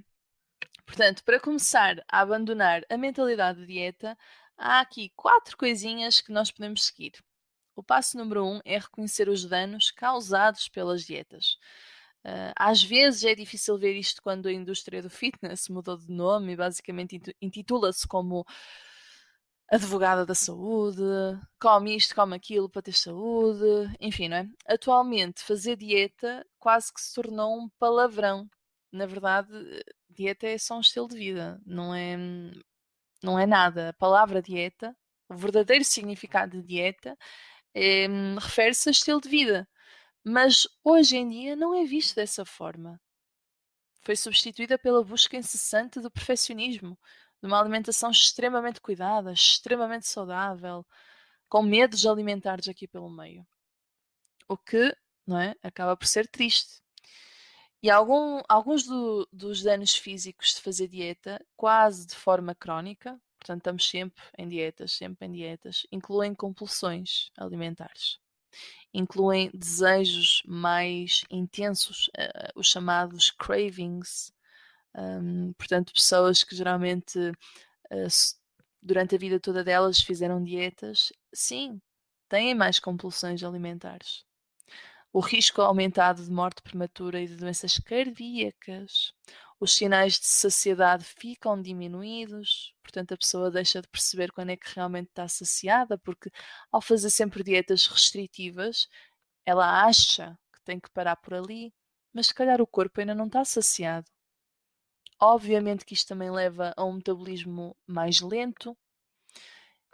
Portanto, 0.85 1.23
para 1.23 1.39
começar 1.39 1.95
a 2.11 2.19
abandonar 2.19 2.81
a 2.89 2.97
mentalidade 2.97 3.61
de 3.61 3.67
dieta, 3.67 4.17
há 4.57 4.81
aqui 4.81 5.13
quatro 5.15 5.55
coisinhas 5.55 6.19
que 6.19 6.33
nós 6.33 6.51
podemos 6.51 6.87
seguir. 6.87 7.13
O 7.73 7.81
passo 7.81 8.17
número 8.17 8.45
um 8.45 8.59
é 8.65 8.77
reconhecer 8.77 9.29
os 9.29 9.45
danos 9.45 9.91
causados 9.91 10.67
pelas 10.67 11.05
dietas. 11.05 11.57
Uh, 12.23 12.53
às 12.55 12.83
vezes 12.83 13.23
é 13.23 13.33
difícil 13.33 13.77
ver 13.79 13.95
isto 13.95 14.21
quando 14.21 14.47
a 14.47 14.53
indústria 14.53 15.01
do 15.01 15.09
fitness 15.09 15.67
mudou 15.69 15.97
de 15.97 16.11
nome 16.11 16.53
e 16.53 16.55
basicamente 16.55 17.19
intitula-se 17.41 18.07
como 18.07 18.45
advogada 19.71 20.25
da 20.25 20.35
saúde, 20.35 21.01
come 21.59 21.95
isto, 21.95 22.13
come 22.13 22.35
aquilo 22.35 22.69
para 22.69 22.81
ter 22.81 22.93
saúde, 22.93 23.63
enfim, 24.01 24.27
não 24.27 24.37
é? 24.37 24.47
Atualmente, 24.67 25.41
fazer 25.41 25.77
dieta 25.77 26.45
quase 26.59 26.93
que 26.93 26.99
se 27.01 27.13
tornou 27.13 27.57
um 27.57 27.69
palavrão. 27.79 28.49
Na 28.91 29.05
verdade, 29.05 29.49
dieta 30.09 30.45
é 30.47 30.57
só 30.57 30.77
um 30.77 30.81
estilo 30.81 31.07
de 31.07 31.17
vida, 31.17 31.59
não 31.65 31.95
é, 31.95 32.17
não 33.23 33.39
é 33.39 33.45
nada. 33.45 33.89
A 33.89 33.93
palavra 33.93 34.41
dieta, 34.41 34.95
o 35.29 35.35
verdadeiro 35.35 35.85
significado 35.85 36.61
de 36.61 36.67
dieta, 36.67 37.17
é, 37.73 38.07
refere-se 38.39 38.89
a 38.89 38.91
estilo 38.91 39.21
de 39.21 39.29
vida. 39.29 39.67
Mas 40.23 40.67
hoje 40.83 41.17
em 41.17 41.27
dia 41.29 41.55
não 41.55 41.73
é 41.73 41.83
visto 41.83 42.15
dessa 42.15 42.45
forma. 42.45 43.01
Foi 44.01 44.15
substituída 44.15 44.77
pela 44.77 45.03
busca 45.03 45.37
incessante 45.37 45.99
do 45.99 46.11
perfeccionismo, 46.11 46.97
de 47.41 47.47
uma 47.47 47.59
alimentação 47.59 48.11
extremamente 48.11 48.79
cuidada, 48.79 49.33
extremamente 49.33 50.07
saudável, 50.07 50.85
com 51.49 51.63
medos 51.63 52.05
alimentares 52.05 52.67
aqui 52.67 52.87
pelo 52.87 53.09
meio. 53.09 53.45
O 54.47 54.57
que, 54.57 54.95
não 55.25 55.39
é, 55.39 55.55
acaba 55.63 55.97
por 55.97 56.05
ser 56.05 56.27
triste. 56.27 56.81
E 57.81 57.89
algum, 57.89 58.41
alguns 58.47 58.83
do, 58.85 59.27
dos 59.33 59.63
danos 59.63 59.95
físicos 59.95 60.53
de 60.53 60.61
fazer 60.61 60.87
dieta, 60.87 61.43
quase 61.55 62.05
de 62.05 62.15
forma 62.15 62.53
crónica, 62.53 63.19
portanto 63.39 63.61
estamos 63.61 63.89
sempre 63.89 64.23
em 64.37 64.47
dietas, 64.47 64.91
sempre 64.91 65.27
em 65.27 65.31
dietas, 65.31 65.87
incluem 65.91 66.35
compulsões 66.35 67.31
alimentares. 67.35 68.19
Incluem 68.93 69.50
desejos 69.53 70.43
mais 70.46 71.24
intensos, 71.29 72.10
uh, 72.10 72.60
os 72.60 72.67
chamados 72.67 73.31
cravings, 73.31 74.34
um, 74.96 75.53
portanto, 75.53 75.93
pessoas 75.93 76.43
que 76.43 76.55
geralmente 76.55 77.17
uh, 77.20 78.38
durante 78.81 79.15
a 79.15 79.17
vida 79.17 79.39
toda 79.39 79.63
delas 79.63 80.01
fizeram 80.01 80.43
dietas, 80.43 81.12
sim, 81.34 81.79
têm 82.27 82.55
mais 82.55 82.79
compulsões 82.79 83.43
alimentares. 83.43 84.25
O 85.13 85.20
risco 85.20 85.62
aumentado 85.62 86.24
de 86.24 86.31
morte 86.31 86.62
prematura 86.62 87.20
e 87.22 87.27
de 87.27 87.36
doenças 87.36 87.77
cardíacas. 87.79 89.13
Os 89.62 89.75
sinais 89.75 90.13
de 90.20 90.25
saciedade 90.25 91.06
ficam 91.06 91.62
diminuídos, 91.62 92.74
portanto, 92.82 93.13
a 93.13 93.18
pessoa 93.18 93.51
deixa 93.51 93.80
de 93.80 93.88
perceber 93.88 94.32
quando 94.32 94.50
é 94.50 94.58
que 94.58 94.74
realmente 94.74 95.10
está 95.10 95.27
saciada, 95.27 96.00
porque 96.00 96.32
ao 96.72 96.82
fazer 96.82 97.12
sempre 97.12 97.44
dietas 97.44 97.86
restritivas, 97.86 98.88
ela 99.46 99.86
acha 99.86 100.36
que 100.51 100.60
tem 100.63 100.80
que 100.80 100.89
parar 100.89 101.15
por 101.15 101.36
ali, 101.36 101.72
mas 102.12 102.25
se 102.27 102.34
calhar 102.34 102.60
o 102.60 102.65
corpo 102.65 103.01
ainda 103.01 103.13
não 103.13 103.27
está 103.27 103.46
saciado. 103.46 104.10
Obviamente 105.20 105.86
que 105.86 105.94
isto 105.94 106.08
também 106.08 106.32
leva 106.32 106.74
a 106.75 106.84
um 106.84 106.94
metabolismo 106.94 107.77
mais 107.86 108.20
lento, 108.20 108.75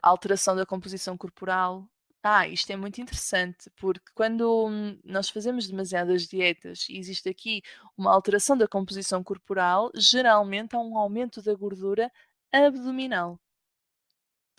alteração 0.01 0.55
da 0.55 0.65
composição 0.65 1.17
corporal. 1.17 1.85
Ah, 2.29 2.45
isto 2.45 2.69
é 2.71 2.75
muito 2.75 2.99
interessante, 2.99 3.69
porque 3.77 4.11
quando 4.13 4.69
nós 5.05 5.29
fazemos 5.29 5.65
demasiadas 5.65 6.27
dietas 6.27 6.89
e 6.89 6.97
existe 6.97 7.29
aqui 7.29 7.61
uma 7.97 8.11
alteração 8.13 8.57
da 8.57 8.67
composição 8.67 9.23
corporal, 9.23 9.89
geralmente 9.95 10.75
há 10.75 10.79
um 10.79 10.97
aumento 10.97 11.41
da 11.41 11.53
gordura 11.55 12.11
abdominal. 12.51 13.39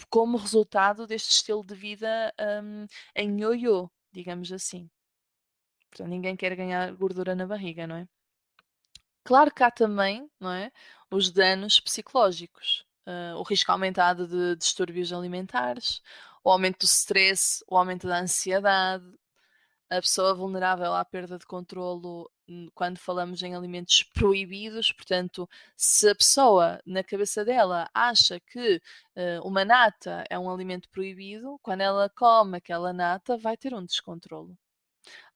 Como 0.09 0.39
resultado 0.39 1.07
deste 1.07 1.31
estilo 1.31 1.63
de 1.63 1.75
vida 1.75 2.33
um, 2.65 2.87
em 3.15 3.39
ioiô, 3.39 3.91
digamos 4.13 4.51
assim. 4.51 4.89
Portanto, 5.91 6.09
ninguém 6.09 6.37
quer 6.37 6.57
ganhar 6.57 6.91
gordura 6.95 7.35
na 7.35 7.47
barriga, 7.47 7.87
não 7.87 7.97
é? 7.97 8.09
Claro 9.25 9.53
que 9.53 9.63
há 9.63 9.71
também, 9.71 10.31
não 10.41 10.53
é, 10.53 10.73
os 11.11 11.31
danos 11.31 11.81
psicológicos, 11.81 12.87
uh, 13.07 13.37
o 13.37 13.43
risco 13.43 13.71
aumentado 13.71 14.27
de 14.27 14.57
distúrbios 14.57 15.13
alimentares, 15.13 16.01
o 16.49 16.51
aumento 16.51 16.79
do 16.79 16.87
stress, 16.87 17.63
o 17.69 17.77
aumento 17.77 18.09
da 18.09 18.21
ansiedade, 18.21 19.05
a 19.91 20.01
pessoa 20.01 20.35
vulnerável 20.35 20.95
à 20.95 21.05
perda 21.05 21.39
de 21.39 21.45
controlo 21.45 22.31
hum, 22.49 22.69
quando 22.75 22.99
falamos 22.99 23.43
em 23.43 23.55
alimentos 23.55 24.03
proibidos, 24.03 24.91
portanto, 24.91 25.47
se 25.77 26.09
a 26.09 26.15
pessoa 26.15 26.81
na 26.87 27.05
cabeça 27.05 27.45
dela 27.45 27.87
acha 27.93 28.41
que 28.41 28.81
uh, 29.15 29.47
uma 29.47 29.63
nata 29.63 30.25
é 30.31 30.39
um 30.39 30.51
alimento 30.51 30.89
proibido, 30.89 31.59
quando 31.63 31.83
ela 31.83 32.09
come 32.09 32.57
aquela 32.57 32.95
nata 32.95 33.37
vai 33.37 33.57
ter 33.57 33.75
um 33.75 33.85
descontrolo 33.85 34.57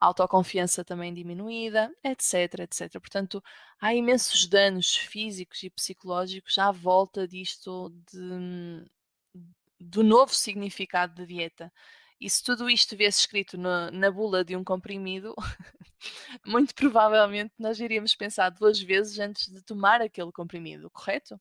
autoconfiança 0.00 0.84
também 0.84 1.14
diminuída, 1.14 1.90
etc, 2.04 2.60
etc. 2.60 2.92
Portanto, 3.00 3.42
há 3.80 3.94
imensos 3.94 4.46
danos 4.46 4.96
físicos 4.96 5.62
e 5.62 5.70
psicológicos 5.70 6.58
à 6.58 6.70
volta 6.70 7.26
disto 7.26 7.90
de, 8.10 8.84
do 9.82 10.02
novo 10.02 10.34
significado 10.34 11.14
de 11.14 11.26
dieta. 11.26 11.72
E 12.20 12.30
se 12.30 12.42
tudo 12.42 12.70
isto 12.70 12.96
viesse 12.96 13.20
escrito 13.20 13.58
na, 13.58 13.90
na 13.90 14.10
bula 14.10 14.44
de 14.44 14.56
um 14.56 14.62
comprimido, 14.62 15.34
muito 16.46 16.74
provavelmente 16.74 17.52
nós 17.58 17.80
iríamos 17.80 18.14
pensar 18.14 18.50
duas 18.50 18.80
vezes 18.80 19.18
antes 19.18 19.48
de 19.48 19.62
tomar 19.62 20.00
aquele 20.00 20.30
comprimido, 20.30 20.88
correto? 20.90 21.40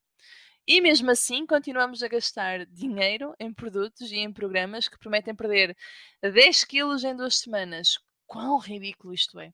E 0.67 0.81
mesmo 0.81 1.11
assim, 1.11 1.45
continuamos 1.45 2.01
a 2.01 2.07
gastar 2.07 2.65
dinheiro 2.65 3.35
em 3.39 3.53
produtos 3.53 4.11
e 4.11 4.17
em 4.17 4.31
programas 4.31 4.87
que 4.87 4.97
prometem 4.97 5.35
perder 5.35 5.75
10 6.21 6.63
quilos 6.65 7.03
em 7.03 7.15
duas 7.15 7.37
semanas, 7.37 7.97
quão 8.25 8.57
ridículo 8.57 9.13
isto 9.13 9.39
é. 9.39 9.51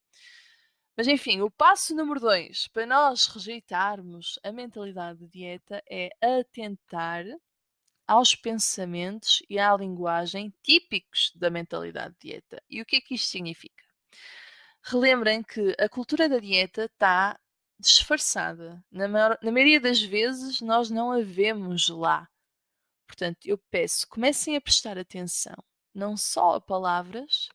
Mas 0.95 1.07
enfim, 1.07 1.41
o 1.41 1.51
passo 1.51 1.95
número 1.95 2.19
dois 2.19 2.67
para 2.69 2.85
nós 2.85 3.27
rejeitarmos 3.27 4.39
a 4.43 4.51
mentalidade 4.51 5.19
de 5.19 5.27
dieta 5.27 5.83
é 5.89 6.09
atentar 6.21 7.23
aos 8.07 8.33
pensamentos 8.33 9.43
e 9.49 9.59
à 9.59 9.75
linguagem 9.75 10.53
típicos 10.63 11.31
da 11.35 11.49
mentalidade 11.49 12.15
de 12.19 12.29
dieta. 12.29 12.63
E 12.69 12.81
o 12.81 12.85
que 12.85 12.97
é 12.97 13.01
que 13.01 13.15
isto 13.15 13.27
significa? 13.29 13.83
Relembrem 14.81 15.43
que 15.43 15.75
a 15.79 15.89
cultura 15.89 16.29
da 16.29 16.39
dieta 16.39 16.85
está 16.85 17.39
disfarçada. 17.79 18.83
Na, 18.91 19.07
maior, 19.07 19.37
na 19.41 19.51
maioria 19.51 19.79
das 19.81 20.01
vezes 20.01 20.61
nós 20.61 20.89
não 20.89 21.11
a 21.11 21.21
vemos 21.21 21.89
lá. 21.89 22.27
Portanto, 23.05 23.45
eu 23.45 23.57
peço, 23.69 24.07
comecem 24.07 24.55
a 24.55 24.61
prestar 24.61 24.97
atenção 24.97 25.55
não 25.97 26.15
só 26.15 26.55
a 26.55 26.61
palavras, 26.61 27.49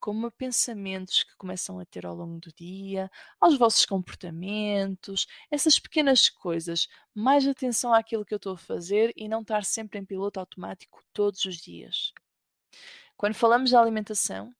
como 0.00 0.26
a 0.26 0.30
pensamentos 0.30 1.22
que 1.22 1.36
começam 1.36 1.78
a 1.78 1.84
ter 1.84 2.06
ao 2.06 2.14
longo 2.14 2.38
do 2.40 2.52
dia, 2.52 3.10
aos 3.40 3.58
vossos 3.58 3.84
comportamentos, 3.86 5.26
essas 5.50 5.78
pequenas 5.78 6.28
coisas. 6.28 6.88
Mais 7.14 7.46
atenção 7.46 7.92
àquilo 7.92 8.24
que 8.24 8.34
eu 8.34 8.36
estou 8.36 8.54
a 8.54 8.58
fazer 8.58 9.12
e 9.16 9.28
não 9.28 9.42
estar 9.42 9.64
sempre 9.64 9.98
em 9.98 10.04
piloto 10.04 10.40
automático 10.40 11.02
todos 11.12 11.44
os 11.44 11.56
dias. 11.56 12.12
Quando 13.16 13.34
falamos 13.34 13.70
de 13.70 13.76
alimentação, 13.76 14.54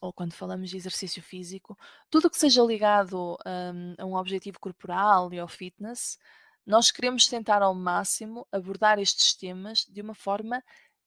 ou 0.00 0.12
quando 0.12 0.34
falamos 0.34 0.68
de 0.70 0.76
exercício 0.76 1.22
físico, 1.22 1.78
tudo 2.10 2.26
o 2.26 2.30
que 2.30 2.38
seja 2.38 2.62
ligado 2.62 3.38
um, 3.46 3.94
a 3.98 4.04
um 4.04 4.14
objetivo 4.16 4.58
corporal 4.58 5.32
e 5.32 5.38
ao 5.38 5.46
fitness, 5.46 6.18
nós 6.66 6.90
queremos 6.90 7.26
tentar 7.28 7.62
ao 7.62 7.74
máximo 7.74 8.46
abordar 8.50 8.98
estes 8.98 9.34
temas 9.34 9.84
de 9.88 10.00
uma 10.00 10.14
forma 10.14 10.62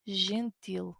gentil 0.06 0.96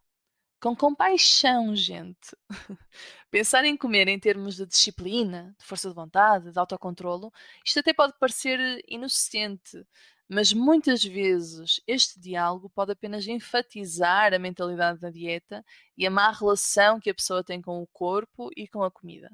com 0.62 0.76
compaixão, 0.76 1.76
gente. 1.76 2.36
Pensar 3.30 3.66
em 3.66 3.76
comer 3.78 4.08
em 4.08 4.20
termos 4.20 4.56
de 4.56 4.66
disciplina, 4.66 5.56
de 5.60 5.66
força 5.66 5.90
de 5.90 5.96
vontade, 5.96 6.52
de 6.52 6.60
autocontrolo, 6.60 7.32
isto 7.66 7.80
até 7.80 7.94
pode 7.94 8.14
parecer 8.20 8.84
inocente, 8.88 9.86
mas 10.28 10.54
muitas 10.54 11.04
vezes 11.04 11.82
este 11.86 12.20
diálogo 12.20 12.70
pode 12.70 12.92
apenas 12.92 13.28
enfatizar 13.28 14.34
a 14.34 14.40
mentalidade 14.40 15.00
da 15.00 15.10
dieta 15.10 15.64
e 15.98 16.06
a 16.08 16.12
má 16.12 16.32
relação 16.32 17.00
que 17.00 17.10
a 17.10 17.16
pessoa 17.16 17.44
tem 17.44 17.62
com 17.62 17.82
o 17.82 17.88
corpo 17.88 18.50
e 18.56 18.68
com 18.68 18.84
a 18.84 18.92
comida. 18.92 19.32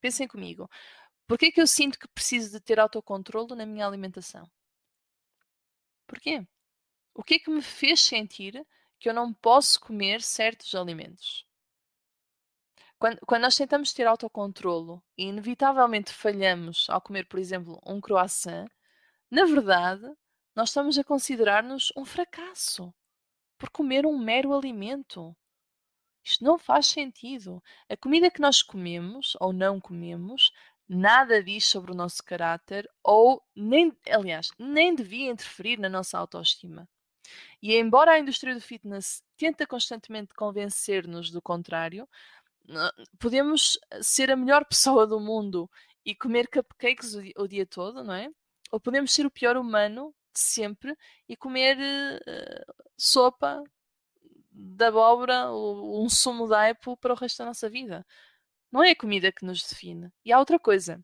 Pensem 0.00 0.26
comigo, 0.26 0.68
por 1.26 1.38
que 1.38 1.46
é 1.46 1.52
que 1.52 1.60
eu 1.60 1.66
sinto 1.66 1.98
que 1.98 2.08
preciso 2.08 2.50
de 2.52 2.60
ter 2.60 2.80
autocontrolo 2.80 3.54
na 3.54 3.64
minha 3.64 3.86
alimentação? 3.86 4.50
Porquê? 6.06 6.46
O 7.14 7.22
que 7.22 7.34
é 7.34 7.38
que 7.38 7.50
me 7.50 7.62
fez 7.62 8.00
sentir 8.02 8.66
que 9.04 9.10
eu 9.10 9.12
não 9.12 9.34
posso 9.34 9.78
comer 9.80 10.22
certos 10.22 10.74
alimentos. 10.74 11.46
Quando, 12.98 13.18
quando 13.26 13.42
nós 13.42 13.54
tentamos 13.54 13.92
ter 13.92 14.06
autocontrolo 14.06 15.04
e 15.14 15.24
inevitavelmente 15.24 16.10
falhamos 16.10 16.88
ao 16.88 17.02
comer, 17.02 17.28
por 17.28 17.38
exemplo, 17.38 17.78
um 17.84 18.00
croissant, 18.00 18.66
na 19.30 19.44
verdade, 19.44 20.10
nós 20.56 20.70
estamos 20.70 20.96
a 20.96 21.04
considerar-nos 21.04 21.92
um 21.94 22.06
fracasso 22.06 22.94
por 23.58 23.68
comer 23.68 24.06
um 24.06 24.16
mero 24.16 24.54
alimento. 24.54 25.36
Isto 26.24 26.42
não 26.42 26.56
faz 26.58 26.86
sentido. 26.86 27.62
A 27.90 27.98
comida 27.98 28.30
que 28.30 28.40
nós 28.40 28.62
comemos 28.62 29.36
ou 29.38 29.52
não 29.52 29.78
comemos 29.78 30.50
nada 30.88 31.44
diz 31.44 31.66
sobre 31.66 31.92
o 31.92 31.94
nosso 31.94 32.24
caráter 32.24 32.90
ou 33.02 33.42
nem, 33.54 33.94
aliás, 34.08 34.50
nem 34.58 34.94
devia 34.94 35.30
interferir 35.30 35.78
na 35.78 35.90
nossa 35.90 36.16
autoestima. 36.18 36.88
E 37.62 37.76
embora 37.76 38.12
a 38.12 38.18
indústria 38.18 38.54
do 38.54 38.60
fitness 38.60 39.22
tenta 39.36 39.66
constantemente 39.66 40.34
convencer-nos 40.34 41.30
do 41.30 41.40
contrário, 41.40 42.08
podemos 43.18 43.78
ser 44.00 44.30
a 44.30 44.36
melhor 44.36 44.64
pessoa 44.66 45.06
do 45.06 45.20
mundo 45.20 45.70
e 46.04 46.14
comer 46.14 46.48
cupcakes 46.48 47.14
o, 47.14 47.22
o 47.36 47.48
dia 47.48 47.66
todo, 47.66 48.04
não 48.04 48.14
é? 48.14 48.28
Ou 48.70 48.80
podemos 48.80 49.12
ser 49.12 49.26
o 49.26 49.30
pior 49.30 49.56
humano 49.56 50.14
de 50.32 50.40
sempre 50.40 50.96
e 51.28 51.36
comer 51.36 51.78
uh, 51.78 52.74
sopa 52.96 53.62
de 54.50 54.84
abóbora 54.84 55.50
ou 55.50 56.04
um 56.04 56.08
sumo 56.08 56.46
de 56.46 56.54
aipo 56.54 56.96
para 56.96 57.12
o 57.12 57.16
resto 57.16 57.38
da 57.38 57.46
nossa 57.46 57.68
vida. 57.68 58.06
Não 58.70 58.82
é 58.82 58.90
a 58.90 58.96
comida 58.96 59.32
que 59.32 59.44
nos 59.44 59.62
define. 59.62 60.12
E 60.24 60.32
há 60.32 60.38
outra 60.38 60.58
coisa. 60.58 61.02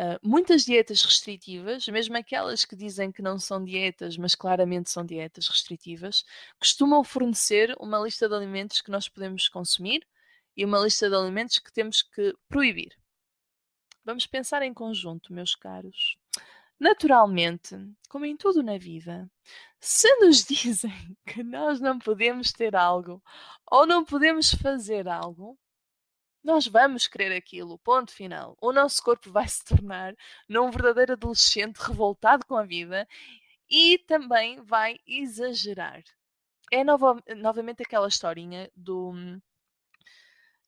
Uh, 0.00 0.18
muitas 0.22 0.64
dietas 0.64 1.02
restritivas, 1.02 1.86
mesmo 1.88 2.16
aquelas 2.16 2.64
que 2.64 2.74
dizem 2.74 3.12
que 3.12 3.20
não 3.20 3.38
são 3.38 3.62
dietas, 3.62 4.16
mas 4.16 4.34
claramente 4.34 4.88
são 4.88 5.04
dietas 5.04 5.46
restritivas, 5.46 6.24
costumam 6.58 7.04
fornecer 7.04 7.76
uma 7.78 7.98
lista 7.98 8.26
de 8.26 8.34
alimentos 8.34 8.80
que 8.80 8.90
nós 8.90 9.10
podemos 9.10 9.46
consumir 9.46 10.06
e 10.56 10.64
uma 10.64 10.78
lista 10.78 11.10
de 11.10 11.14
alimentos 11.14 11.58
que 11.58 11.70
temos 11.70 12.00
que 12.00 12.34
proibir. 12.48 12.96
Vamos 14.02 14.26
pensar 14.26 14.62
em 14.62 14.72
conjunto, 14.72 15.34
meus 15.34 15.54
caros. 15.54 16.16
Naturalmente, 16.78 17.76
como 18.08 18.24
em 18.24 18.38
tudo 18.38 18.62
na 18.62 18.78
vida, 18.78 19.30
se 19.78 20.08
nos 20.16 20.44
dizem 20.48 21.14
que 21.26 21.42
nós 21.42 21.78
não 21.78 21.98
podemos 21.98 22.52
ter 22.52 22.74
algo 22.74 23.22
ou 23.70 23.86
não 23.86 24.02
podemos 24.02 24.50
fazer 24.54 25.06
algo, 25.06 25.58
nós 26.42 26.66
vamos 26.66 27.06
querer 27.06 27.36
aquilo, 27.36 27.78
ponto 27.78 28.12
final. 28.12 28.56
O 28.60 28.72
nosso 28.72 29.02
corpo 29.02 29.30
vai 29.30 29.46
se 29.46 29.64
tornar 29.64 30.14
num 30.48 30.70
verdadeiro 30.70 31.12
adolescente 31.12 31.78
revoltado 31.78 32.44
com 32.46 32.56
a 32.56 32.64
vida 32.64 33.06
e 33.68 33.98
também 33.98 34.60
vai 34.62 34.98
exagerar. 35.06 36.02
É 36.72 36.82
nova, 36.82 37.22
novamente 37.36 37.82
aquela 37.82 38.08
historinha 38.08 38.70
do. 38.74 39.12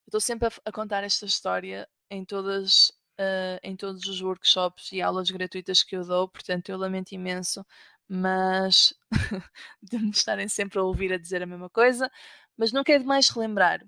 Estou 0.06 0.20
sempre 0.20 0.48
a, 0.48 0.52
a, 0.66 0.72
contar 0.72 1.04
esta 1.04 1.26
história 1.26 1.88
em 2.10 2.24
todas. 2.24 2.90
Uh, 3.20 3.60
em 3.62 3.76
todos 3.76 4.06
os 4.06 4.22
workshops 4.22 4.90
e 4.90 5.02
aulas 5.02 5.30
gratuitas 5.30 5.82
que 5.82 5.94
eu 5.94 6.02
dou, 6.02 6.26
portanto 6.26 6.70
eu 6.70 6.78
lamento 6.78 7.12
imenso, 7.12 7.64
mas 8.08 8.94
de 9.82 9.98
me 9.98 10.10
estarem 10.10 10.48
sempre 10.48 10.78
a 10.78 10.82
ouvir 10.82 11.12
a 11.12 11.18
dizer 11.18 11.42
a 11.42 11.46
mesma 11.46 11.68
coisa, 11.68 12.10
mas 12.56 12.72
não 12.72 12.82
quero 12.82 13.02
demais 13.02 13.28
relembrar 13.28 13.86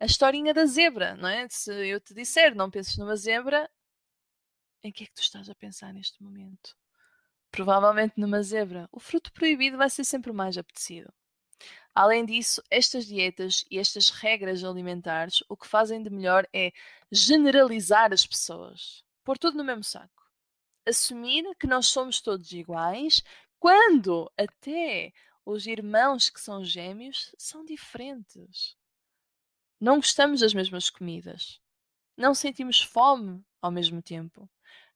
a 0.00 0.06
historinha 0.06 0.54
da 0.54 0.64
zebra, 0.64 1.14
não 1.14 1.28
é? 1.28 1.46
Se 1.50 1.70
eu 1.86 2.00
te 2.00 2.14
disser 2.14 2.54
não 2.54 2.70
penses 2.70 2.96
numa 2.96 3.14
zebra, 3.14 3.70
em 4.82 4.90
que 4.90 5.04
é 5.04 5.06
que 5.06 5.12
tu 5.12 5.20
estás 5.20 5.48
a 5.50 5.54
pensar 5.54 5.92
neste 5.92 6.22
momento? 6.22 6.74
Provavelmente 7.50 8.14
numa 8.16 8.42
zebra. 8.42 8.88
O 8.90 8.98
fruto 8.98 9.30
proibido 9.32 9.76
vai 9.76 9.90
ser 9.90 10.04
sempre 10.04 10.32
mais 10.32 10.56
apetecido. 10.56 11.12
Além 11.94 12.24
disso, 12.24 12.62
estas 12.70 13.04
dietas 13.04 13.64
e 13.70 13.78
estas 13.78 14.08
regras 14.08 14.64
alimentares 14.64 15.42
o 15.48 15.56
que 15.56 15.66
fazem 15.66 16.02
de 16.02 16.08
melhor 16.08 16.48
é 16.52 16.72
generalizar 17.12 18.12
as 18.12 18.24
pessoas, 18.24 19.04
pôr 19.22 19.36
tudo 19.36 19.58
no 19.58 19.64
mesmo 19.64 19.84
saco. 19.84 20.24
Assumir 20.86 21.44
que 21.56 21.66
nós 21.66 21.88
somos 21.88 22.22
todos 22.22 22.52
iguais, 22.52 23.22
quando 23.58 24.32
até 24.38 25.12
os 25.44 25.66
irmãos 25.66 26.30
que 26.30 26.40
são 26.40 26.64
gêmeos 26.64 27.34
são 27.36 27.64
diferentes. 27.64 28.79
Não 29.80 29.96
gostamos 29.96 30.40
das 30.40 30.52
mesmas 30.52 30.90
comidas. 30.90 31.58
Não 32.14 32.34
sentimos 32.34 32.82
fome 32.82 33.42
ao 33.62 33.70
mesmo 33.70 34.02
tempo. 34.02 34.46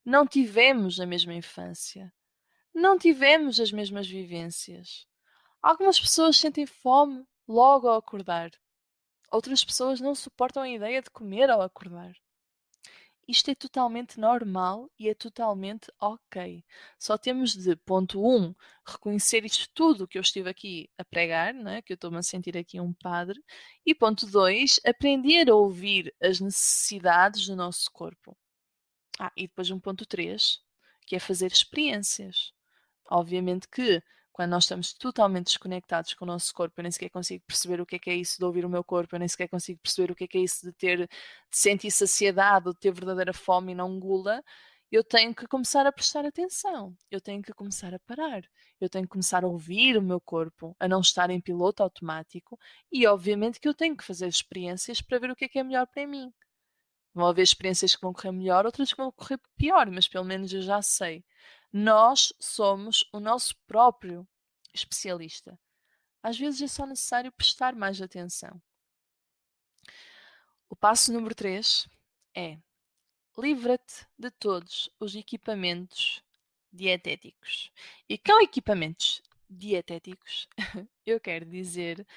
Não 0.05 0.27
tivemos 0.27 0.99
a 0.99 1.07
mesma 1.07 1.33
infância. 1.33 2.13
Não 2.71 2.95
tivemos 2.95 3.59
as 3.59 3.71
mesmas 3.71 4.07
vivências. 4.07 5.07
Algumas 5.59 5.99
pessoas 5.99 6.37
sentem 6.37 6.67
fome 6.67 7.25
logo 7.47 7.87
ao 7.87 7.97
acordar. 7.97 8.51
Outras 9.31 9.63
pessoas 9.63 9.99
não 9.99 10.13
suportam 10.13 10.61
a 10.61 10.69
ideia 10.69 11.01
de 11.01 11.09
comer 11.09 11.49
ao 11.49 11.61
acordar. 11.61 12.13
Isto 13.27 13.49
é 13.49 13.55
totalmente 13.55 14.19
normal 14.19 14.91
e 14.99 15.09
é 15.09 15.15
totalmente 15.15 15.91
ok. 15.99 16.63
Só 16.99 17.17
temos 17.17 17.55
de, 17.55 17.75
ponto 17.75 18.21
1, 18.21 18.35
um, 18.35 18.55
reconhecer 18.85 19.43
isto 19.43 19.67
tudo 19.73 20.07
que 20.07 20.17
eu 20.17 20.21
estive 20.21 20.47
aqui 20.49 20.89
a 20.97 21.03
pregar, 21.03 21.53
né? 21.53 21.81
que 21.81 21.93
eu 21.93 21.95
estou-me 21.95 22.17
a 22.17 22.23
sentir 22.23 22.55
aqui 22.55 22.79
um 22.79 22.93
padre, 22.93 23.43
e 23.83 23.95
ponto 23.95 24.27
2, 24.27 24.79
aprender 24.85 25.49
a 25.49 25.55
ouvir 25.55 26.13
as 26.21 26.39
necessidades 26.39 27.47
do 27.47 27.55
nosso 27.55 27.89
corpo. 27.91 28.37
Ah, 29.19 29.31
e 29.35 29.47
depois 29.47 29.71
um 29.71 29.79
ponto 29.79 30.05
3, 30.05 30.61
que 31.07 31.15
é 31.15 31.19
fazer 31.19 31.51
experiências. 31.51 32.53
Obviamente 33.09 33.67
que 33.67 34.03
quando 34.35 34.49
nós 34.49 34.65
estamos 34.65 34.93
totalmente 34.93 35.45
desconectados 35.45 36.13
com 36.13 36.25
o 36.25 36.27
nosso 36.27 36.53
corpo, 36.53 36.77
eu 36.77 36.83
nem 36.83 36.91
sequer 36.91 37.09
consigo 37.09 37.41
perceber 37.47 37.79
o 37.79 37.85
que 37.85 37.95
é, 37.95 37.99
que 37.99 38.09
é 38.09 38.15
isso 38.15 38.37
de 38.37 38.43
ouvir 38.43 38.65
o 38.65 38.69
meu 38.69 38.83
corpo, 38.83 39.15
eu 39.15 39.19
nem 39.19 39.29
sequer 39.29 39.47
consigo 39.47 39.79
perceber 39.81 40.11
o 40.11 40.15
que 40.15 40.25
é, 40.25 40.27
que 40.27 40.37
é 40.37 40.41
isso 40.41 40.65
de 40.65 40.73
ter, 40.73 41.07
de 41.07 41.07
sentir 41.49 41.89
saciedade, 41.89 42.65
de 42.65 42.77
ter 42.77 42.91
verdadeira 42.91 43.31
fome 43.31 43.71
e 43.71 43.75
não 43.75 43.97
gula, 43.97 44.43
eu 44.91 45.05
tenho 45.05 45.33
que 45.33 45.47
começar 45.47 45.87
a 45.87 45.91
prestar 45.91 46.25
atenção, 46.25 46.93
eu 47.09 47.21
tenho 47.21 47.41
que 47.41 47.53
começar 47.53 47.93
a 47.93 47.99
parar, 47.99 48.43
eu 48.81 48.89
tenho 48.89 49.05
que 49.05 49.11
começar 49.11 49.45
a 49.45 49.47
ouvir 49.47 49.95
o 49.97 50.01
meu 50.01 50.19
corpo, 50.19 50.75
a 50.81 50.85
não 50.85 50.99
estar 50.99 51.29
em 51.29 51.39
piloto 51.39 51.81
automático 51.81 52.59
e, 52.91 53.07
obviamente, 53.07 53.57
que 53.57 53.69
eu 53.69 53.73
tenho 53.73 53.95
que 53.95 54.03
fazer 54.03 54.27
experiências 54.27 55.01
para 55.01 55.17
ver 55.17 55.31
o 55.31 55.35
que 55.35 55.45
é 55.45 55.47
que 55.47 55.59
é 55.59 55.63
melhor 55.63 55.87
para 55.87 56.05
mim. 56.05 56.29
Vão 57.13 57.25
haver 57.25 57.43
experiências 57.43 57.95
que 57.95 58.01
vão 58.01 58.11
correr 58.11 58.33
melhor, 58.33 58.65
outras 58.65 58.91
que 58.91 58.97
vão 58.97 59.13
correr 59.13 59.39
pior, 59.55 59.89
mas 59.89 60.09
pelo 60.09 60.25
menos 60.25 60.51
eu 60.51 60.61
já 60.61 60.81
sei 60.81 61.23
nós 61.77 62.31
somos 62.39 63.03
o 63.11 63.19
nosso 63.19 63.53
próprio 63.67 64.25
especialista. 64.73 65.59
Às 66.23 66.39
vezes 66.39 66.61
é 66.61 66.67
só 66.69 66.85
necessário 66.85 67.33
prestar 67.33 67.75
mais 67.75 68.01
atenção. 68.01 68.61
O 70.69 70.75
passo 70.77 71.11
número 71.11 71.35
3 71.35 71.85
é 72.33 72.57
livra-te 73.37 74.07
de 74.17 74.31
todos 74.31 74.89
os 75.01 75.17
equipamentos 75.17 76.23
dietéticos. 76.71 77.69
E 78.07 78.17
com 78.17 78.41
equipamentos 78.41 79.21
dietéticos, 79.49 80.47
eu 81.05 81.19
quero 81.19 81.45
dizer 81.45 82.07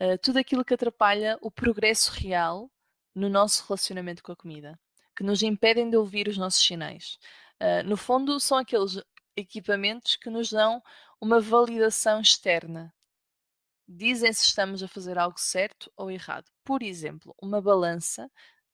uh, 0.00 0.18
tudo 0.20 0.40
aquilo 0.40 0.64
que 0.64 0.74
atrapalha 0.74 1.38
o 1.40 1.52
progresso 1.52 2.10
real 2.10 2.68
no 3.14 3.28
nosso 3.28 3.64
relacionamento 3.68 4.24
com 4.24 4.32
a 4.32 4.36
comida, 4.36 4.76
que 5.16 5.22
nos 5.22 5.40
impedem 5.40 5.88
de 5.88 5.96
ouvir 5.96 6.26
os 6.26 6.36
nossos 6.36 6.64
sinais. 6.64 7.16
Uh, 7.64 7.82
no 7.88 7.96
fundo, 7.96 8.38
são 8.38 8.58
aqueles 8.58 9.00
equipamentos 9.34 10.16
que 10.16 10.28
nos 10.28 10.50
dão 10.50 10.82
uma 11.18 11.40
validação 11.40 12.20
externa. 12.20 12.92
Dizem 13.88 14.30
se 14.34 14.44
estamos 14.44 14.82
a 14.82 14.88
fazer 14.88 15.18
algo 15.18 15.40
certo 15.40 15.90
ou 15.96 16.10
errado. 16.10 16.44
Por 16.62 16.82
exemplo, 16.82 17.34
uma 17.40 17.62
balança 17.62 18.30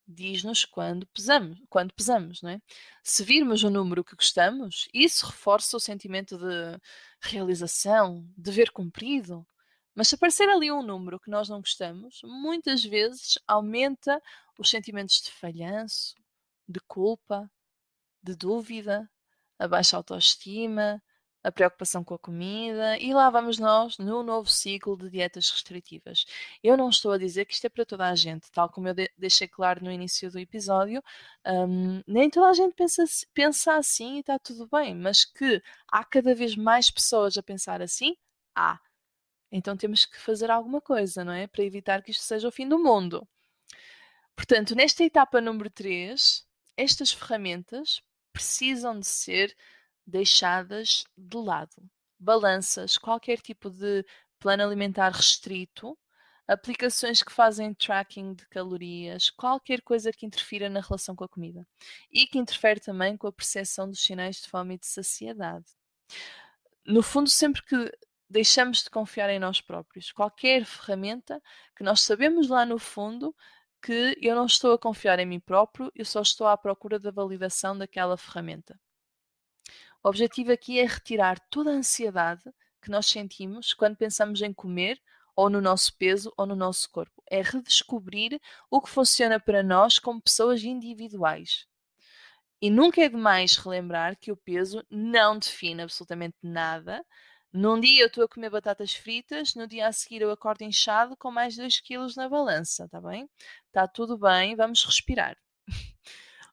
diz-nos 0.08 0.64
quando 0.64 1.06
pesamos, 1.06 1.62
quando 1.68 1.94
pesamos, 1.94 2.42
não 2.42 2.50
é? 2.50 2.60
Se 3.04 3.22
virmos 3.22 3.62
o 3.62 3.70
número 3.70 4.02
que 4.02 4.16
gostamos, 4.16 4.88
isso 4.92 5.26
reforça 5.26 5.76
o 5.76 5.80
sentimento 5.80 6.36
de 6.36 6.80
realização, 7.20 8.28
dever 8.36 8.72
cumprido. 8.72 9.46
Mas 9.94 10.08
se 10.08 10.16
aparecer 10.16 10.48
ali 10.48 10.72
um 10.72 10.82
número 10.82 11.20
que 11.20 11.30
nós 11.30 11.48
não 11.48 11.60
gostamos, 11.60 12.22
muitas 12.24 12.84
vezes 12.84 13.38
aumenta 13.46 14.20
os 14.58 14.68
sentimentos 14.68 15.22
de 15.22 15.30
falhanço, 15.30 16.16
de 16.68 16.80
culpa, 16.88 17.48
de 18.22 18.34
dúvida, 18.34 19.08
a 19.58 19.68
baixa 19.68 19.96
autoestima, 19.96 21.02
a 21.42 21.50
preocupação 21.50 22.04
com 22.04 22.14
a 22.14 22.18
comida, 22.18 22.98
e 22.98 23.14
lá 23.14 23.30
vamos 23.30 23.58
nós 23.58 23.98
no 23.98 24.22
novo 24.22 24.48
ciclo 24.48 24.96
de 24.96 25.10
dietas 25.10 25.50
restritivas. 25.50 26.26
Eu 26.62 26.76
não 26.76 26.90
estou 26.90 27.12
a 27.12 27.18
dizer 27.18 27.46
que 27.46 27.54
isto 27.54 27.66
é 27.66 27.68
para 27.70 27.84
toda 27.84 28.06
a 28.08 28.14
gente, 28.14 28.50
tal 28.52 28.68
como 28.68 28.88
eu 28.88 28.94
de 28.94 29.10
deixei 29.16 29.48
claro 29.48 29.84
no 29.84 29.90
início 29.90 30.30
do 30.30 30.38
episódio, 30.38 31.02
um, 31.46 32.02
nem 32.06 32.28
toda 32.30 32.48
a 32.50 32.52
gente 32.52 32.74
pensa, 32.74 33.04
pensa 33.32 33.74
assim 33.76 34.16
e 34.16 34.20
está 34.20 34.38
tudo 34.38 34.68
bem, 34.70 34.94
mas 34.94 35.24
que 35.24 35.62
há 35.88 36.04
cada 36.04 36.34
vez 36.34 36.56
mais 36.56 36.90
pessoas 36.90 37.36
a 37.38 37.42
pensar 37.42 37.80
assim, 37.82 38.16
há. 38.54 38.78
Então 39.52 39.76
temos 39.76 40.06
que 40.06 40.18
fazer 40.18 40.50
alguma 40.50 40.80
coisa, 40.80 41.24
não 41.24 41.32
é? 41.32 41.46
Para 41.46 41.64
evitar 41.64 42.02
que 42.02 42.10
isto 42.12 42.22
seja 42.22 42.48
o 42.48 42.52
fim 42.52 42.68
do 42.68 42.78
mundo. 42.78 43.26
Portanto, 44.36 44.74
nesta 44.74 45.04
etapa 45.04 45.40
número 45.40 45.70
3, 45.70 46.46
estas 46.76 47.12
ferramentas 47.12 48.02
precisam 48.32 48.98
de 48.98 49.06
ser 49.06 49.56
deixadas 50.06 51.04
de 51.16 51.36
lado. 51.36 51.82
Balanças, 52.18 52.98
qualquer 52.98 53.40
tipo 53.40 53.70
de 53.70 54.04
plano 54.38 54.62
alimentar 54.62 55.10
restrito, 55.10 55.96
aplicações 56.46 57.22
que 57.22 57.32
fazem 57.32 57.72
tracking 57.72 58.34
de 58.34 58.46
calorias, 58.48 59.30
qualquer 59.30 59.80
coisa 59.82 60.12
que 60.12 60.26
interfira 60.26 60.68
na 60.68 60.80
relação 60.80 61.14
com 61.14 61.24
a 61.24 61.28
comida 61.28 61.66
e 62.10 62.26
que 62.26 62.38
interfere 62.38 62.80
também 62.80 63.16
com 63.16 63.26
a 63.26 63.32
percepção 63.32 63.88
dos 63.88 64.02
sinais 64.02 64.42
de 64.42 64.48
fome 64.48 64.74
e 64.74 64.78
de 64.78 64.86
saciedade. 64.86 65.66
No 66.84 67.02
fundo, 67.02 67.30
sempre 67.30 67.62
que 67.62 67.92
deixamos 68.28 68.82
de 68.82 68.90
confiar 68.90 69.30
em 69.30 69.38
nós 69.38 69.60
próprios, 69.60 70.10
qualquer 70.10 70.64
ferramenta 70.64 71.40
que 71.76 71.84
nós 71.84 72.00
sabemos 72.00 72.48
lá 72.48 72.66
no 72.66 72.78
fundo 72.78 73.34
que 73.82 74.16
eu 74.20 74.34
não 74.34 74.46
estou 74.46 74.72
a 74.72 74.78
confiar 74.78 75.18
em 75.18 75.26
mim 75.26 75.40
próprio, 75.40 75.90
eu 75.94 76.04
só 76.04 76.20
estou 76.22 76.46
à 76.46 76.56
procura 76.56 76.98
da 76.98 77.10
validação 77.10 77.76
daquela 77.76 78.16
ferramenta. 78.16 78.78
O 80.02 80.08
objetivo 80.08 80.52
aqui 80.52 80.78
é 80.78 80.86
retirar 80.86 81.38
toda 81.50 81.70
a 81.70 81.74
ansiedade 81.74 82.42
que 82.80 82.90
nós 82.90 83.06
sentimos 83.06 83.74
quando 83.74 83.96
pensamos 83.96 84.40
em 84.40 84.52
comer 84.52 85.00
ou 85.36 85.48
no 85.48 85.60
nosso 85.60 85.96
peso 85.96 86.32
ou 86.36 86.46
no 86.46 86.56
nosso 86.56 86.90
corpo. 86.90 87.22
É 87.30 87.42
redescobrir 87.42 88.40
o 88.70 88.80
que 88.80 88.90
funciona 88.90 89.38
para 89.38 89.62
nós 89.62 89.98
como 89.98 90.20
pessoas 90.20 90.62
individuais. 90.64 91.66
E 92.62 92.70
nunca 92.70 93.02
é 93.02 93.08
demais 93.08 93.56
relembrar 93.56 94.16
que 94.18 94.30
o 94.30 94.36
peso 94.36 94.84
não 94.90 95.38
define 95.38 95.82
absolutamente 95.82 96.36
nada. 96.42 97.04
Num 97.52 97.80
dia 97.80 98.02
eu 98.02 98.06
estou 98.06 98.24
a 98.24 98.28
comer 98.28 98.48
batatas 98.48 98.94
fritas, 98.94 99.56
no 99.56 99.66
dia 99.66 99.88
a 99.88 99.92
seguir 99.92 100.22
eu 100.22 100.30
acordo 100.30 100.62
inchado 100.62 101.16
com 101.16 101.32
mais 101.32 101.56
2 101.56 101.80
quilos 101.80 102.14
na 102.14 102.28
balança, 102.28 102.84
está 102.84 103.00
bem? 103.00 103.28
Está 103.66 103.88
tudo 103.88 104.16
bem, 104.16 104.54
vamos 104.54 104.84
respirar. 104.84 105.36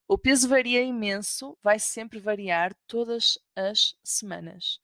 O 0.08 0.18
peso 0.18 0.50
varia 0.50 0.82
imenso, 0.82 1.56
vai 1.62 1.78
sempre 1.78 2.20
variar 2.20 2.74
todas 2.88 3.38
as 3.56 3.96
semanas. 4.04 4.80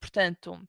Portanto, 0.00 0.66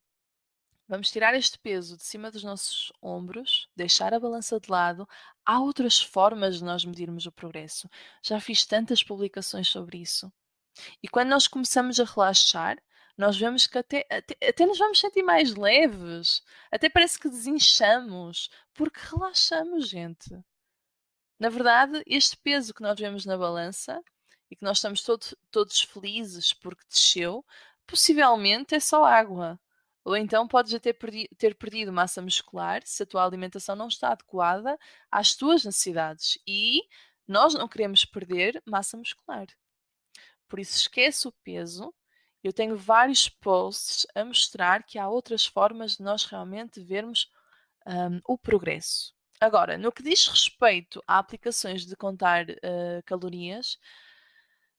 vamos 0.90 1.10
tirar 1.10 1.34
este 1.36 1.58
peso 1.58 1.96
de 1.96 2.04
cima 2.04 2.30
dos 2.30 2.44
nossos 2.44 2.92
ombros, 3.02 3.70
deixar 3.78 4.14
a 4.14 4.20
balança 4.20 4.60
de 4.60 4.70
lado. 4.70 5.08
Há 5.46 5.60
outras 5.60 6.02
formas 6.02 6.58
de 6.58 6.66
nós 6.66 6.84
medirmos 6.84 7.26
o 7.26 7.32
progresso. 7.32 7.90
Já 8.22 8.42
fiz 8.42 8.66
tantas 8.66 9.02
publicações 9.02 9.70
sobre 9.70 10.00
isso. 10.00 10.34
E 11.02 11.08
quando 11.08 11.30
nós 11.30 11.48
começamos 11.48 11.98
a 12.00 12.04
relaxar, 12.04 12.78
nós 13.18 13.38
vemos 13.38 13.66
que 13.68 13.78
até, 13.78 14.06
até, 14.10 14.36
até 14.48 14.66
nos 14.66 14.78
vamos 14.78 15.00
sentir 15.00 15.24
mais 15.24 15.56
leves. 15.56 16.44
Até 16.72 16.90
parece 16.90 17.18
que 17.20 17.30
desinchamos, 17.30 18.50
porque 18.74 19.00
relaxamos, 19.00 19.88
gente. 19.90 20.38
Na 21.40 21.50
verdade, 21.50 22.04
este 22.06 22.38
peso 22.38 22.74
que 22.74 22.82
nós 22.82 23.00
vemos 23.00 23.26
na 23.26 23.38
balança 23.38 24.02
e 24.50 24.56
que 24.56 24.64
nós 24.64 24.78
estamos 24.78 25.04
todo, 25.04 25.26
todos 25.52 25.82
felizes 25.82 26.54
porque 26.54 26.84
desceu, 26.90 27.46
possivelmente 27.88 28.76
é 28.76 28.80
só 28.80 29.04
água. 29.06 29.60
Ou 30.04 30.16
então 30.16 30.48
podes 30.48 30.74
até 30.74 30.94
perdi, 30.94 31.28
ter 31.38 31.56
perdido 31.56 31.92
massa 31.92 32.22
muscular 32.22 32.82
se 32.86 33.04
a 33.04 33.06
tua 33.06 33.26
alimentação 33.26 33.76
não 33.76 33.88
está 33.88 34.10
adequada 34.12 34.78
às 35.12 35.36
tuas 35.36 35.66
necessidades. 35.66 36.38
E 36.48 36.82
nós 37.28 37.54
não 37.56 37.68
queremos 37.68 38.06
perder 38.06 38.62
massa 38.66 38.98
muscular. 38.98 39.48
Por 40.48 40.60
isso, 40.60 40.78
esquece 40.78 41.28
o 41.28 41.32
peso. 41.44 41.94
Eu 42.46 42.54
tenho 42.54 42.78
vários 42.78 43.28
posts 43.28 44.06
a 44.14 44.24
mostrar 44.24 44.84
que 44.84 45.00
há 45.00 45.10
outras 45.10 45.48
formas 45.48 45.98
de 45.98 46.04
nós 46.04 46.26
realmente 46.26 46.80
vermos 46.80 47.28
um, 47.88 48.22
o 48.24 48.38
progresso. 48.38 49.16
Agora, 49.42 49.80
no 49.80 49.92
que 49.92 50.04
diz 50.04 50.28
respeito 50.28 51.02
a 51.08 51.18
aplicações 51.18 51.88
de 51.88 51.96
contar 51.96 52.46
uh, 52.48 53.02
calorias, 53.04 53.80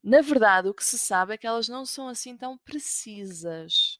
na 0.00 0.20
verdade 0.20 0.68
o 0.68 0.74
que 0.74 0.84
se 0.84 0.96
sabe 0.96 1.34
é 1.34 1.36
que 1.36 1.44
elas 1.44 1.68
não 1.68 1.84
são 1.84 2.06
assim 2.06 2.36
tão 2.36 2.56
precisas. 2.56 3.98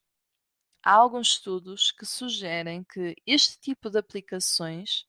Há 0.81 0.93
alguns 0.93 1.31
estudos 1.31 1.91
que 1.91 2.07
sugerem 2.07 2.85
que 2.85 3.17
este 3.27 3.59
tipo 3.59 3.91
de 3.91 3.99
aplicações, 3.99 5.05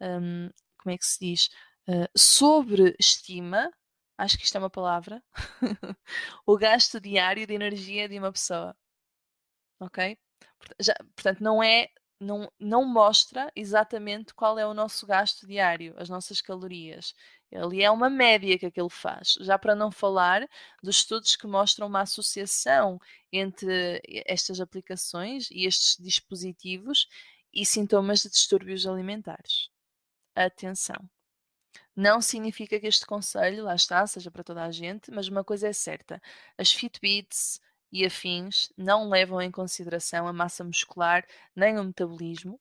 um, 0.00 0.50
como 0.76 0.92
é 0.92 0.98
que 0.98 1.06
se 1.06 1.20
diz, 1.20 1.48
uh, 1.88 2.10
sobreestima, 2.18 3.70
acho 4.20 4.38
que 4.38 4.44
isto 4.44 4.56
é 4.56 4.58
uma 4.58 4.70
palavra, 4.70 5.22
o 6.46 6.56
gasto 6.56 7.00
diário 7.00 7.46
de 7.46 7.54
energia 7.54 8.08
de 8.08 8.18
uma 8.18 8.32
pessoa. 8.32 8.76
Ok? 9.80 10.18
Já, 10.80 10.94
portanto, 11.16 11.40
não 11.42 11.62
é 11.62 11.88
não, 12.20 12.52
não 12.60 12.84
mostra 12.84 13.50
exatamente 13.56 14.34
qual 14.34 14.58
é 14.58 14.66
o 14.66 14.74
nosso 14.74 15.06
gasto 15.06 15.46
diário, 15.46 15.94
as 15.96 16.10
nossas 16.10 16.40
calorias. 16.42 17.14
Ali 17.52 17.82
é 17.82 17.90
uma 17.90 18.10
média 18.10 18.58
que 18.58 18.66
aquilo 18.66 18.90
faz. 18.90 19.34
Já 19.40 19.58
para 19.58 19.74
não 19.74 19.90
falar 19.90 20.46
dos 20.82 20.98
estudos 20.98 21.34
que 21.34 21.46
mostram 21.46 21.86
uma 21.86 22.02
associação 22.02 23.00
entre 23.32 24.02
estas 24.26 24.60
aplicações 24.60 25.50
e 25.50 25.66
estes 25.66 25.96
dispositivos 25.98 27.08
e 27.52 27.64
sintomas 27.64 28.22
de 28.22 28.30
distúrbios 28.30 28.86
alimentares. 28.86 29.70
Atenção! 30.34 31.08
Não 31.96 32.20
significa 32.20 32.78
que 32.78 32.86
este 32.86 33.04
conselho, 33.06 33.64
lá 33.64 33.74
está, 33.74 34.06
seja 34.06 34.30
para 34.30 34.44
toda 34.44 34.64
a 34.64 34.70
gente, 34.70 35.10
mas 35.10 35.28
uma 35.28 35.44
coisa 35.44 35.68
é 35.68 35.72
certa: 35.72 36.20
as 36.56 36.72
Fitbits, 36.72 37.60
e 37.92 38.04
afins 38.04 38.72
não 38.76 39.08
levam 39.08 39.40
em 39.40 39.50
consideração 39.50 40.26
a 40.28 40.32
massa 40.32 40.62
muscular 40.62 41.26
nem 41.54 41.78
o 41.78 41.84
metabolismo, 41.84 42.60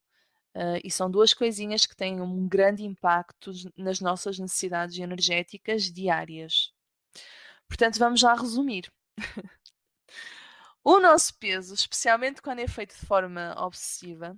uh, 0.56 0.80
e 0.84 0.90
são 0.90 1.10
duas 1.10 1.34
coisinhas 1.34 1.86
que 1.86 1.96
têm 1.96 2.22
um 2.22 2.48
grande 2.48 2.84
impacto 2.84 3.52
nas 3.78 4.00
nossas 4.00 4.40
necessidades 4.40 4.98
energéticas 4.98 5.84
diárias. 5.84 6.72
Portanto, 7.68 8.00
vamos 8.00 8.22
lá 8.22 8.34
resumir. 8.34 8.92
o 10.84 11.00
nosso 11.00 11.36
peso, 11.38 11.74
especialmente 11.74 12.42
quando 12.42 12.60
é 12.60 12.68
feito 12.68 12.96
de 12.96 13.06
forma 13.06 13.54
obsessiva, 13.58 14.36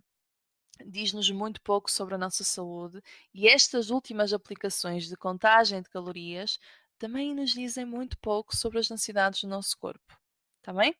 diz-nos 0.87 1.29
muito 1.31 1.61
pouco 1.61 1.89
sobre 1.89 2.15
a 2.15 2.17
nossa 2.17 2.43
saúde 2.43 3.01
e 3.33 3.47
estas 3.47 3.89
últimas 3.89 4.33
aplicações 4.33 5.07
de 5.07 5.15
contagem 5.15 5.81
de 5.81 5.89
calorias 5.89 6.59
também 6.97 7.33
nos 7.33 7.51
dizem 7.51 7.85
muito 7.85 8.17
pouco 8.19 8.55
sobre 8.55 8.79
as 8.79 8.89
necessidades 8.89 9.41
do 9.41 9.47
nosso 9.47 9.77
corpo. 9.77 10.17
Está 10.59 10.71
bem? 10.71 10.95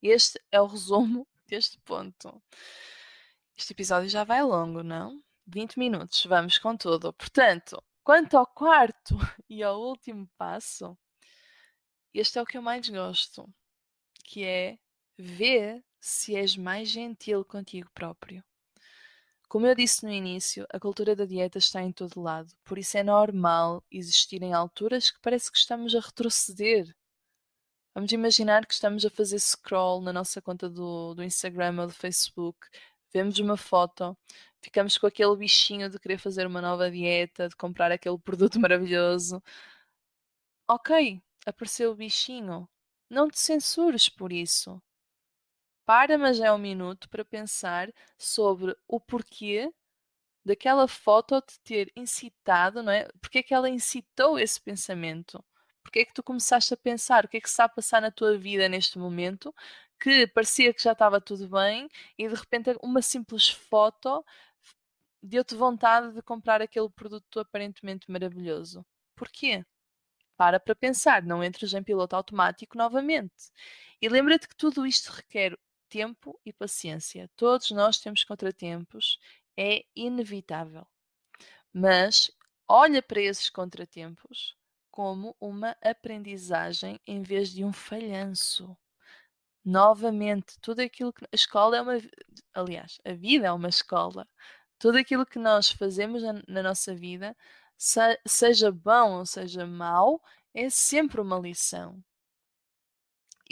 Este 0.00 0.40
é 0.50 0.60
o 0.60 0.66
resumo 0.66 1.28
deste 1.46 1.78
ponto. 1.80 2.42
Este 3.56 3.72
episódio 3.72 4.08
já 4.08 4.24
vai 4.24 4.42
longo, 4.42 4.82
não? 4.82 5.22
20 5.46 5.78
minutos, 5.78 6.24
vamos 6.24 6.58
com 6.58 6.76
tudo. 6.76 7.12
Portanto, 7.12 7.82
quanto 8.02 8.36
ao 8.36 8.46
quarto 8.46 9.16
e 9.48 9.62
ao 9.62 9.80
último 9.80 10.28
passo, 10.38 10.96
este 12.14 12.38
é 12.38 12.42
o 12.42 12.46
que 12.46 12.56
eu 12.56 12.62
mais 12.62 12.88
gosto, 12.88 13.46
que 14.24 14.44
é 14.44 14.78
ver 15.18 15.84
se 16.00 16.34
és 16.34 16.56
mais 16.56 16.88
gentil 16.88 17.44
contigo 17.44 17.90
próprio. 17.94 18.42
Como 19.52 19.66
eu 19.66 19.74
disse 19.74 20.02
no 20.02 20.10
início, 20.10 20.66
a 20.72 20.80
cultura 20.80 21.14
da 21.14 21.26
dieta 21.26 21.58
está 21.58 21.82
em 21.82 21.92
todo 21.92 22.22
lado, 22.22 22.50
por 22.64 22.78
isso 22.78 22.96
é 22.96 23.02
normal 23.02 23.84
existirem 23.90 24.54
alturas 24.54 25.10
que 25.10 25.20
parece 25.20 25.52
que 25.52 25.58
estamos 25.58 25.94
a 25.94 26.00
retroceder 26.00 26.96
Vamos 27.94 28.10
imaginar 28.12 28.64
que 28.64 28.72
estamos 28.72 29.04
a 29.04 29.10
fazer 29.10 29.38
scroll 29.38 30.00
na 30.00 30.10
nossa 30.10 30.40
conta 30.40 30.70
do, 30.70 31.12
do 31.12 31.22
Instagram 31.22 31.82
ou 31.82 31.86
do 31.86 31.92
Facebook, 31.92 32.66
vemos 33.12 33.38
uma 33.40 33.58
foto, 33.58 34.16
ficamos 34.62 34.96
com 34.96 35.06
aquele 35.06 35.36
bichinho 35.36 35.90
de 35.90 35.98
querer 35.98 36.16
fazer 36.16 36.46
uma 36.46 36.62
nova 36.62 36.90
dieta, 36.90 37.46
de 37.46 37.54
comprar 37.54 37.92
aquele 37.92 38.18
produto 38.18 38.56
maravilhoso. 38.58 39.42
Ok, 40.66 41.20
apareceu 41.44 41.92
o 41.92 41.94
bichinho. 41.94 42.66
Não 43.10 43.28
te 43.28 43.38
censures 43.38 44.08
por 44.08 44.32
isso. 44.32 44.80
Para, 45.84 46.16
mas 46.16 46.40
é 46.40 46.52
um 46.52 46.58
minuto 46.58 47.08
para 47.08 47.24
pensar 47.24 47.92
sobre 48.16 48.76
o 48.86 49.00
porquê 49.00 49.72
daquela 50.44 50.88
foto 50.88 51.40
te 51.40 51.60
ter 51.60 51.92
incitado, 51.96 52.82
não 52.82 52.92
é? 52.92 53.08
Porque 53.20 53.38
é 53.38 53.42
que 53.42 53.54
ela 53.54 53.68
incitou 53.68 54.38
esse 54.38 54.60
pensamento? 54.60 55.44
Porque 55.82 56.00
é 56.00 56.04
que 56.04 56.14
tu 56.14 56.22
começaste 56.22 56.72
a 56.74 56.76
pensar? 56.76 57.24
O 57.24 57.28
que 57.28 57.36
é 57.38 57.40
que 57.40 57.48
está 57.48 57.64
a 57.64 57.68
passar 57.68 58.00
na 58.02 58.10
tua 58.10 58.36
vida 58.38 58.68
neste 58.68 58.98
momento? 58.98 59.54
Que 60.00 60.26
parecia 60.28 60.72
que 60.74 60.82
já 60.82 60.92
estava 60.92 61.20
tudo 61.20 61.48
bem 61.48 61.88
e 62.18 62.28
de 62.28 62.34
repente 62.34 62.76
uma 62.82 63.02
simples 63.02 63.48
foto 63.48 64.24
deu-te 65.22 65.54
vontade 65.54 66.12
de 66.12 66.22
comprar 66.22 66.60
aquele 66.62 66.90
produto 66.90 67.40
aparentemente 67.40 68.10
maravilhoso. 68.10 68.84
Porquê? 69.16 69.64
Para 70.36 70.58
para 70.60 70.74
pensar, 70.74 71.22
não 71.22 71.44
entres 71.44 71.74
em 71.74 71.82
piloto 71.82 72.16
automático 72.16 72.76
novamente. 72.76 73.52
E 74.00 74.08
lembra-te 74.08 74.48
que 74.48 74.56
tudo 74.56 74.86
isto 74.86 75.10
requer 75.12 75.56
tempo 75.92 76.40
e 76.46 76.54
paciência. 76.54 77.30
Todos 77.36 77.70
nós 77.70 77.98
temos 77.98 78.24
contratempos, 78.24 79.18
é 79.54 79.84
inevitável. 79.94 80.86
Mas 81.70 82.30
olha 82.66 83.02
para 83.02 83.20
esses 83.20 83.50
contratempos 83.50 84.56
como 84.90 85.36
uma 85.38 85.76
aprendizagem 85.82 86.98
em 87.06 87.22
vez 87.22 87.50
de 87.50 87.62
um 87.62 87.74
falhanço. 87.74 88.74
Novamente, 89.62 90.58
tudo 90.60 90.80
aquilo 90.80 91.12
que 91.12 91.24
a 91.26 91.28
escola 91.34 91.76
é 91.76 91.82
uma, 91.82 91.98
aliás, 92.54 92.98
a 93.04 93.12
vida 93.12 93.48
é 93.48 93.52
uma 93.52 93.68
escola. 93.68 94.26
Tudo 94.78 94.96
aquilo 94.96 95.26
que 95.26 95.38
nós 95.38 95.70
fazemos 95.70 96.22
na, 96.22 96.42
na 96.48 96.62
nossa 96.62 96.94
vida, 96.94 97.36
se, 97.76 98.00
seja 98.26 98.72
bom 98.72 99.18
ou 99.18 99.26
seja 99.26 99.66
mau, 99.66 100.22
é 100.54 100.70
sempre 100.70 101.20
uma 101.20 101.38
lição. 101.38 102.02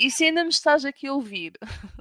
E 0.02 0.10
se 0.10 0.24
ainda 0.24 0.42
me 0.42 0.48
estás 0.48 0.86
aqui 0.86 1.06
a 1.06 1.12
ouvir 1.12 1.52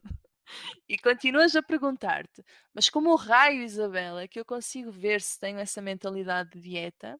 e 0.88 0.98
continuas 0.98 1.56
a 1.56 1.62
perguntar-te, 1.62 2.44
mas 2.74 2.90
como 2.90 3.12
o 3.12 3.16
raio, 3.16 3.64
Isabela, 3.64 4.24
é 4.24 4.28
que 4.28 4.40
eu 4.40 4.46
consigo 4.46 4.92
ver 4.92 5.22
se 5.22 5.40
tenho 5.40 5.60
essa 5.60 5.82
mentalidade 5.82 6.52
de 6.52 6.62
dieta? 6.62 7.20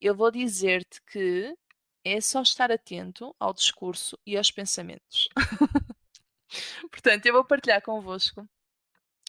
eu 0.00 0.14
vou 0.14 0.30
dizer-te 0.30 1.02
que 1.02 1.56
é 2.04 2.20
só 2.20 2.42
estar 2.42 2.70
atento 2.70 3.34
ao 3.38 3.52
discurso 3.52 4.18
e 4.24 4.36
aos 4.36 4.50
pensamentos. 4.50 5.28
Portanto, 6.90 7.26
eu 7.26 7.32
vou 7.32 7.44
partilhar 7.44 7.82
convosco 7.82 8.48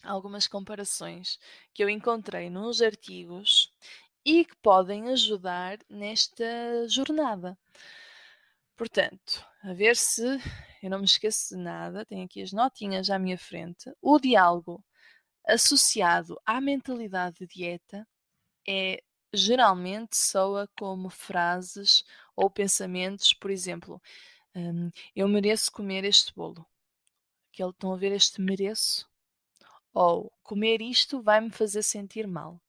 algumas 0.02 0.46
comparações 0.46 1.38
que 1.74 1.84
eu 1.84 1.90
encontrei 1.90 2.48
nos 2.48 2.80
artigos 2.80 3.70
e 4.24 4.44
que 4.44 4.56
podem 4.56 5.10
ajudar 5.10 5.78
nesta 5.88 6.88
jornada. 6.88 7.58
Portanto, 8.76 9.44
a 9.62 9.74
ver 9.74 9.96
se 9.96 10.22
eu 10.82 10.90
não 10.90 10.98
me 10.98 11.04
esqueço 11.04 11.56
de 11.56 11.62
nada, 11.62 12.04
tenho 12.06 12.24
aqui 12.24 12.42
as 12.42 12.52
notinhas 12.52 13.10
à 13.10 13.18
minha 13.18 13.38
frente. 13.38 13.92
O 14.00 14.18
diálogo 14.18 14.82
associado 15.46 16.40
à 16.46 16.60
mentalidade 16.60 17.38
de 17.40 17.46
dieta 17.46 18.06
é 18.68 19.02
geralmente 19.32 20.16
soa 20.16 20.68
como 20.78 21.10
frases 21.10 22.04
ou 22.36 22.50
pensamentos, 22.50 23.32
por 23.32 23.50
exemplo, 23.50 24.00
um, 24.54 24.90
eu 25.14 25.28
mereço 25.28 25.70
comer 25.72 26.04
este 26.04 26.34
bolo. 26.34 26.66
Aquele, 27.52 27.70
estão 27.70 27.92
a 27.92 27.96
ver 27.96 28.12
este 28.12 28.40
mereço? 28.40 29.08
Ou 29.92 30.32
comer 30.42 30.80
isto 30.80 31.22
vai-me 31.22 31.50
fazer 31.50 31.82
sentir 31.82 32.26
mal. 32.26 32.60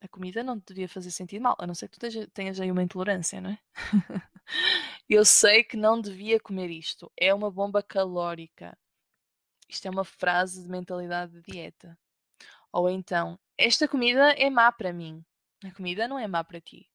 A 0.00 0.08
comida 0.08 0.42
não 0.42 0.58
te 0.58 0.68
devia 0.68 0.88
fazer 0.88 1.10
sentir 1.10 1.40
mal, 1.40 1.56
a 1.58 1.66
não 1.66 1.74
ser 1.74 1.88
que 1.88 1.98
tu 1.98 2.26
tenhas 2.28 2.58
aí 2.60 2.70
uma 2.70 2.82
intolerância, 2.82 3.40
não 3.40 3.50
é? 3.50 3.58
eu 5.08 5.24
sei 5.24 5.64
que 5.64 5.76
não 5.76 6.00
devia 6.00 6.38
comer 6.40 6.70
isto. 6.70 7.10
É 7.16 7.32
uma 7.34 7.50
bomba 7.50 7.82
calórica. 7.82 8.76
Isto 9.68 9.86
é 9.86 9.90
uma 9.90 10.04
frase 10.04 10.62
de 10.62 10.68
mentalidade 10.68 11.32
de 11.32 11.42
dieta. 11.42 11.98
Ou 12.72 12.88
então, 12.88 13.38
esta 13.58 13.88
comida 13.88 14.32
é 14.32 14.48
má 14.48 14.70
para 14.70 14.92
mim. 14.92 15.24
A 15.64 15.72
comida 15.72 16.08
não 16.08 16.18
é 16.18 16.26
má 16.26 16.42
para 16.42 16.60
ti. 16.60 16.88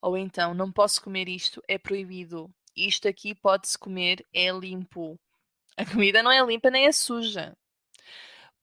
Ou 0.00 0.16
então, 0.16 0.52
não 0.54 0.72
posso 0.72 1.02
comer 1.02 1.28
isto, 1.28 1.62
é 1.68 1.78
proibido. 1.78 2.52
Isto 2.74 3.06
aqui 3.06 3.34
pode-se 3.34 3.78
comer, 3.78 4.26
é 4.32 4.50
limpo. 4.50 5.18
A 5.76 5.84
comida 5.84 6.22
não 6.22 6.32
é 6.32 6.44
limpa 6.44 6.70
nem 6.70 6.86
é 6.86 6.92
suja. 6.92 7.56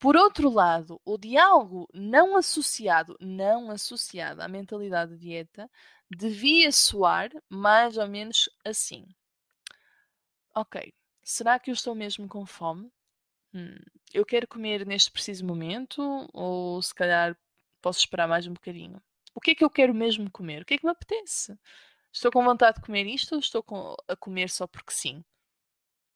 Por 0.00 0.16
outro 0.16 0.48
lado, 0.48 0.98
o 1.04 1.18
diálogo 1.18 1.86
não 1.92 2.34
associado, 2.34 3.18
não 3.20 3.70
associado 3.70 4.40
à 4.40 4.48
mentalidade 4.48 5.12
de 5.12 5.18
dieta, 5.18 5.70
devia 6.10 6.72
soar 6.72 7.30
mais 7.50 7.98
ou 7.98 8.08
menos 8.08 8.48
assim. 8.64 9.06
Ok, 10.54 10.90
será 11.22 11.58
que 11.58 11.70
eu 11.70 11.74
estou 11.74 11.94
mesmo 11.94 12.26
com 12.26 12.46
fome? 12.46 12.90
Hum, 13.52 13.76
eu 14.14 14.24
quero 14.24 14.48
comer 14.48 14.86
neste 14.86 15.10
preciso 15.12 15.44
momento 15.44 16.00
ou 16.32 16.80
se 16.80 16.94
calhar 16.94 17.36
posso 17.82 17.98
esperar 17.98 18.26
mais 18.26 18.46
um 18.46 18.54
bocadinho? 18.54 19.02
O 19.34 19.40
que 19.40 19.50
é 19.50 19.54
que 19.54 19.64
eu 19.64 19.70
quero 19.70 19.92
mesmo 19.92 20.30
comer? 20.30 20.62
O 20.62 20.64
que 20.64 20.74
é 20.74 20.78
que 20.78 20.84
me 20.84 20.92
apetece? 20.92 21.58
Estou 22.10 22.32
com 22.32 22.42
vontade 22.42 22.76
de 22.78 22.86
comer 22.86 23.06
isto 23.06 23.34
ou 23.34 23.38
estou 23.38 23.62
a 24.08 24.16
comer 24.16 24.48
só 24.48 24.66
porque 24.66 24.92
sim? 24.92 25.22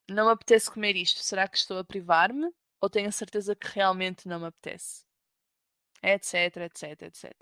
Não 0.09 0.25
me 0.25 0.33
apetece 0.33 0.71
comer 0.71 0.97
isto. 0.97 1.21
Será 1.21 1.47
que 1.47 1.59
estou 1.59 1.79
a 1.79 1.85
privar-me 1.85 2.51
ou 2.85 2.91
tenho 2.91 3.09
a 3.09 3.13
certeza 3.13 3.57
que 3.57 3.67
realmente 3.75 4.29
não 4.29 4.41
me 4.41 4.47
apetece? 4.47 5.05
Etc, 6.03 6.35
etc, 6.59 7.03
etc. 7.03 7.33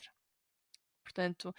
Portanto, 1.03 1.55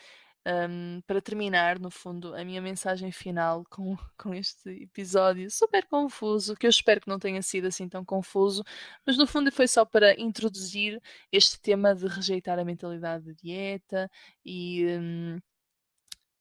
um, 0.45 1.01
para 1.07 1.21
terminar, 1.21 1.79
no 1.79 1.91
fundo, 1.91 2.33
a 2.35 2.43
minha 2.45 2.61
mensagem 2.61 3.11
final 3.11 3.65
com, 3.69 3.97
com 4.17 4.33
este 4.33 4.69
episódio 4.83 5.49
super 5.51 5.85
confuso, 5.85 6.55
que 6.55 6.65
eu 6.65 6.69
espero 6.69 7.01
que 7.01 7.09
não 7.09 7.19
tenha 7.19 7.41
sido 7.41 7.67
assim 7.67 7.89
tão 7.89 8.05
confuso, 8.05 8.63
mas 9.05 9.17
no 9.17 9.27
fundo 9.27 9.51
foi 9.51 9.67
só 9.67 9.85
para 9.85 10.19
introduzir 10.19 11.01
este 11.31 11.59
tema 11.59 11.93
de 11.95 12.07
rejeitar 12.07 12.59
a 12.59 12.65
mentalidade 12.65 13.25
de 13.25 13.35
dieta 13.35 14.09
e. 14.45 14.85
Um, 14.87 15.39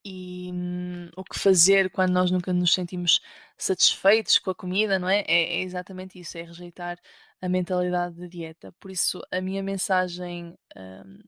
e 0.05 0.50
hum, 0.52 1.11
o 1.16 1.24
que 1.24 1.38
fazer 1.38 1.90
quando 1.90 2.12
nós 2.12 2.31
nunca 2.31 2.52
nos 2.52 2.72
sentimos 2.74 3.20
satisfeitos 3.57 4.38
com 4.38 4.50
a 4.50 4.55
comida, 4.55 4.98
não 4.98 5.09
é? 5.09 5.20
É, 5.28 5.59
é 5.59 5.62
exatamente 5.62 6.18
isso, 6.18 6.37
é 6.38 6.42
rejeitar 6.42 6.98
a 7.42 7.48
mentalidade 7.48 8.14
de 8.14 8.28
dieta. 8.28 8.72
Por 8.78 8.90
isso, 8.90 9.20
a 9.31 9.40
minha 9.40 9.62
mensagem 9.62 10.57
hum, 10.76 11.18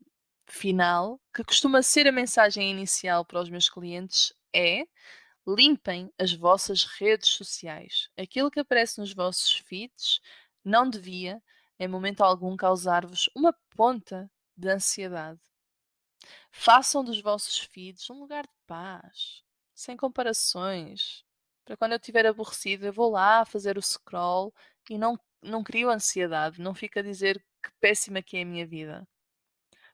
final, 0.47 1.21
que 1.35 1.43
costuma 1.43 1.83
ser 1.83 2.07
a 2.07 2.13
mensagem 2.13 2.71
inicial 2.71 3.25
para 3.25 3.41
os 3.41 3.51
meus 3.51 3.69
clientes, 3.69 4.33
é 4.55 4.87
limpem 5.47 6.11
as 6.19 6.33
vossas 6.33 6.85
redes 6.85 7.31
sociais. 7.31 8.09
Aquilo 8.17 8.51
que 8.51 8.61
aparece 8.61 9.01
nos 9.01 9.13
vossos 9.13 9.57
feeds 9.57 10.21
não 10.65 10.89
devia, 10.89 11.43
em 11.79 11.89
momento 11.89 12.23
algum, 12.23 12.57
causar-vos 12.57 13.29
uma 13.35 13.53
ponta 13.77 14.31
de 14.57 14.69
ansiedade. 14.69 15.41
Façam 16.53 17.05
dos 17.05 17.21
vossos 17.21 17.59
feeds 17.59 18.09
um 18.09 18.21
lugar 18.21 18.45
de 18.45 18.55
paz, 18.69 19.43
sem 19.75 19.97
comparações. 19.97 21.25
Para 21.65 21.77
quando 21.77 21.93
eu 21.93 21.99
estiver 21.99 22.25
aborrecido, 22.25 22.87
eu 22.87 22.93
vou 22.93 23.11
lá 23.11 23.45
fazer 23.45 23.77
o 23.77 23.83
scroll 23.83 24.55
e 24.89 24.97
não, 24.97 25.19
não 25.45 25.63
crio 25.63 25.91
ansiedade, 25.91 26.61
não 26.61 26.75
fico 26.75 26.99
a 26.99 27.03
dizer 27.03 27.39
que 27.63 27.71
péssima 27.81 28.23
que 28.23 28.37
é 28.37 28.43
a 28.43 28.47
minha 28.47 28.67
vida. 28.67 29.07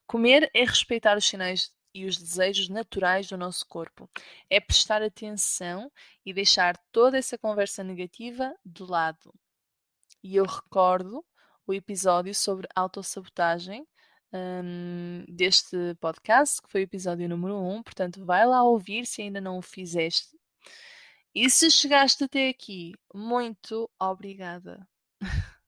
Comer 0.07 0.51
é 0.55 0.65
respeitar 0.65 1.17
os 1.17 1.25
sinais 1.25 1.73
e 1.95 2.07
os 2.07 2.17
desejos 2.17 2.69
naturais 2.69 3.29
do 3.29 3.37
nosso 3.37 3.67
corpo. 3.67 4.09
É 4.49 4.61
prestar 4.61 5.03
atenção 5.03 5.91
e 6.25 6.33
deixar 6.33 6.77
toda 6.93 7.19
essa 7.19 7.39
conversa 7.39 7.85
negativa 7.85 8.55
de 8.65 8.83
lado. 8.83 9.33
E 10.23 10.37
eu 10.37 10.45
recordo 10.45 11.25
o 11.67 11.75
episódio 11.75 12.35
sobre 12.35 12.69
autossabotagem 12.75 13.87
um, 14.33 15.25
deste 15.29 15.77
podcast, 16.01 16.61
que 16.63 16.71
foi 16.71 16.83
o 16.83 16.85
episódio 16.85 17.29
número 17.29 17.57
1. 17.57 17.75
Um, 17.77 17.83
portanto, 17.83 18.25
vai 18.25 18.47
lá 18.47 18.63
ouvir 18.63 19.07
se 19.07 19.23
ainda 19.23 19.41
não 19.41 19.59
o 19.59 19.63
fizeste. 19.63 20.37
E 21.35 21.49
se 21.49 21.71
chegaste 21.71 22.25
até 22.25 22.49
aqui, 22.49 22.93
muito 23.15 23.89
obrigada. 23.99 24.87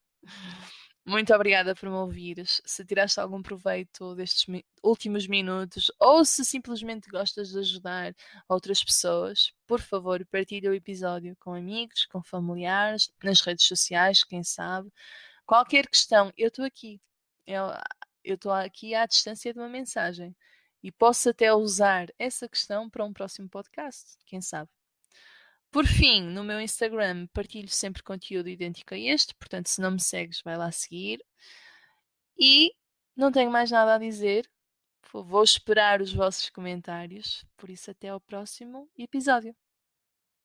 Muito 1.05 1.33
obrigada 1.33 1.75
por 1.75 1.89
me 1.89 1.95
ouvires. 1.95 2.61
Se 2.65 2.85
tiraste 2.85 3.19
algum 3.19 3.41
proveito 3.41 4.15
destes 4.15 4.47
mi 4.47 4.65
últimos 4.81 5.27
minutos 5.27 5.91
ou 5.99 6.23
se 6.23 6.45
simplesmente 6.45 7.09
gostas 7.09 7.49
de 7.49 7.59
ajudar 7.59 8.15
outras 8.47 8.83
pessoas, 8.83 9.53
por 9.67 9.81
favor, 9.81 10.25
partilha 10.27 10.69
o 10.71 10.73
episódio 10.73 11.35
com 11.39 11.53
amigos, 11.53 12.05
com 12.05 12.21
familiares, 12.23 13.11
nas 13.23 13.41
redes 13.41 13.65
sociais, 13.67 14.23
quem 14.23 14.43
sabe. 14.43 14.91
Qualquer 15.45 15.87
questão, 15.87 16.31
eu 16.37 16.47
estou 16.47 16.65
aqui. 16.65 17.01
Eu 17.45 17.65
eu 18.23 18.35
estou 18.35 18.51
aqui 18.51 18.95
à 18.95 19.05
distância 19.05 19.53
de 19.53 19.59
uma 19.59 19.69
mensagem 19.69 20.35
e 20.81 20.91
posso 20.91 21.29
até 21.29 21.53
usar 21.53 22.07
essa 22.17 22.47
questão 22.47 22.89
para 22.89 23.05
um 23.05 23.13
próximo 23.13 23.49
podcast, 23.49 24.17
quem 24.25 24.41
sabe. 24.41 24.69
Por 25.73 25.87
fim, 25.87 26.21
no 26.21 26.43
meu 26.43 26.61
Instagram 26.61 27.25
partilho 27.33 27.67
sempre 27.67 28.03
conteúdo 28.03 28.47
idêntico 28.47 28.93
a 28.93 28.97
este, 28.97 29.33
portanto, 29.33 29.69
se 29.69 29.81
não 29.81 29.89
me 29.89 29.99
segues, 29.99 30.39
vai 30.43 30.55
lá 30.55 30.71
seguir. 30.71 31.25
E 32.37 32.71
não 33.15 33.31
tenho 33.31 33.49
mais 33.49 33.71
nada 33.71 33.95
a 33.95 33.97
dizer, 33.97 34.47
vou 35.11 35.43
esperar 35.43 35.99
os 35.99 36.13
vossos 36.13 36.47
comentários, 36.51 37.43
por 37.57 37.71
isso, 37.71 37.89
até 37.89 38.09
ao 38.09 38.21
próximo 38.21 38.87
episódio. 38.95 39.55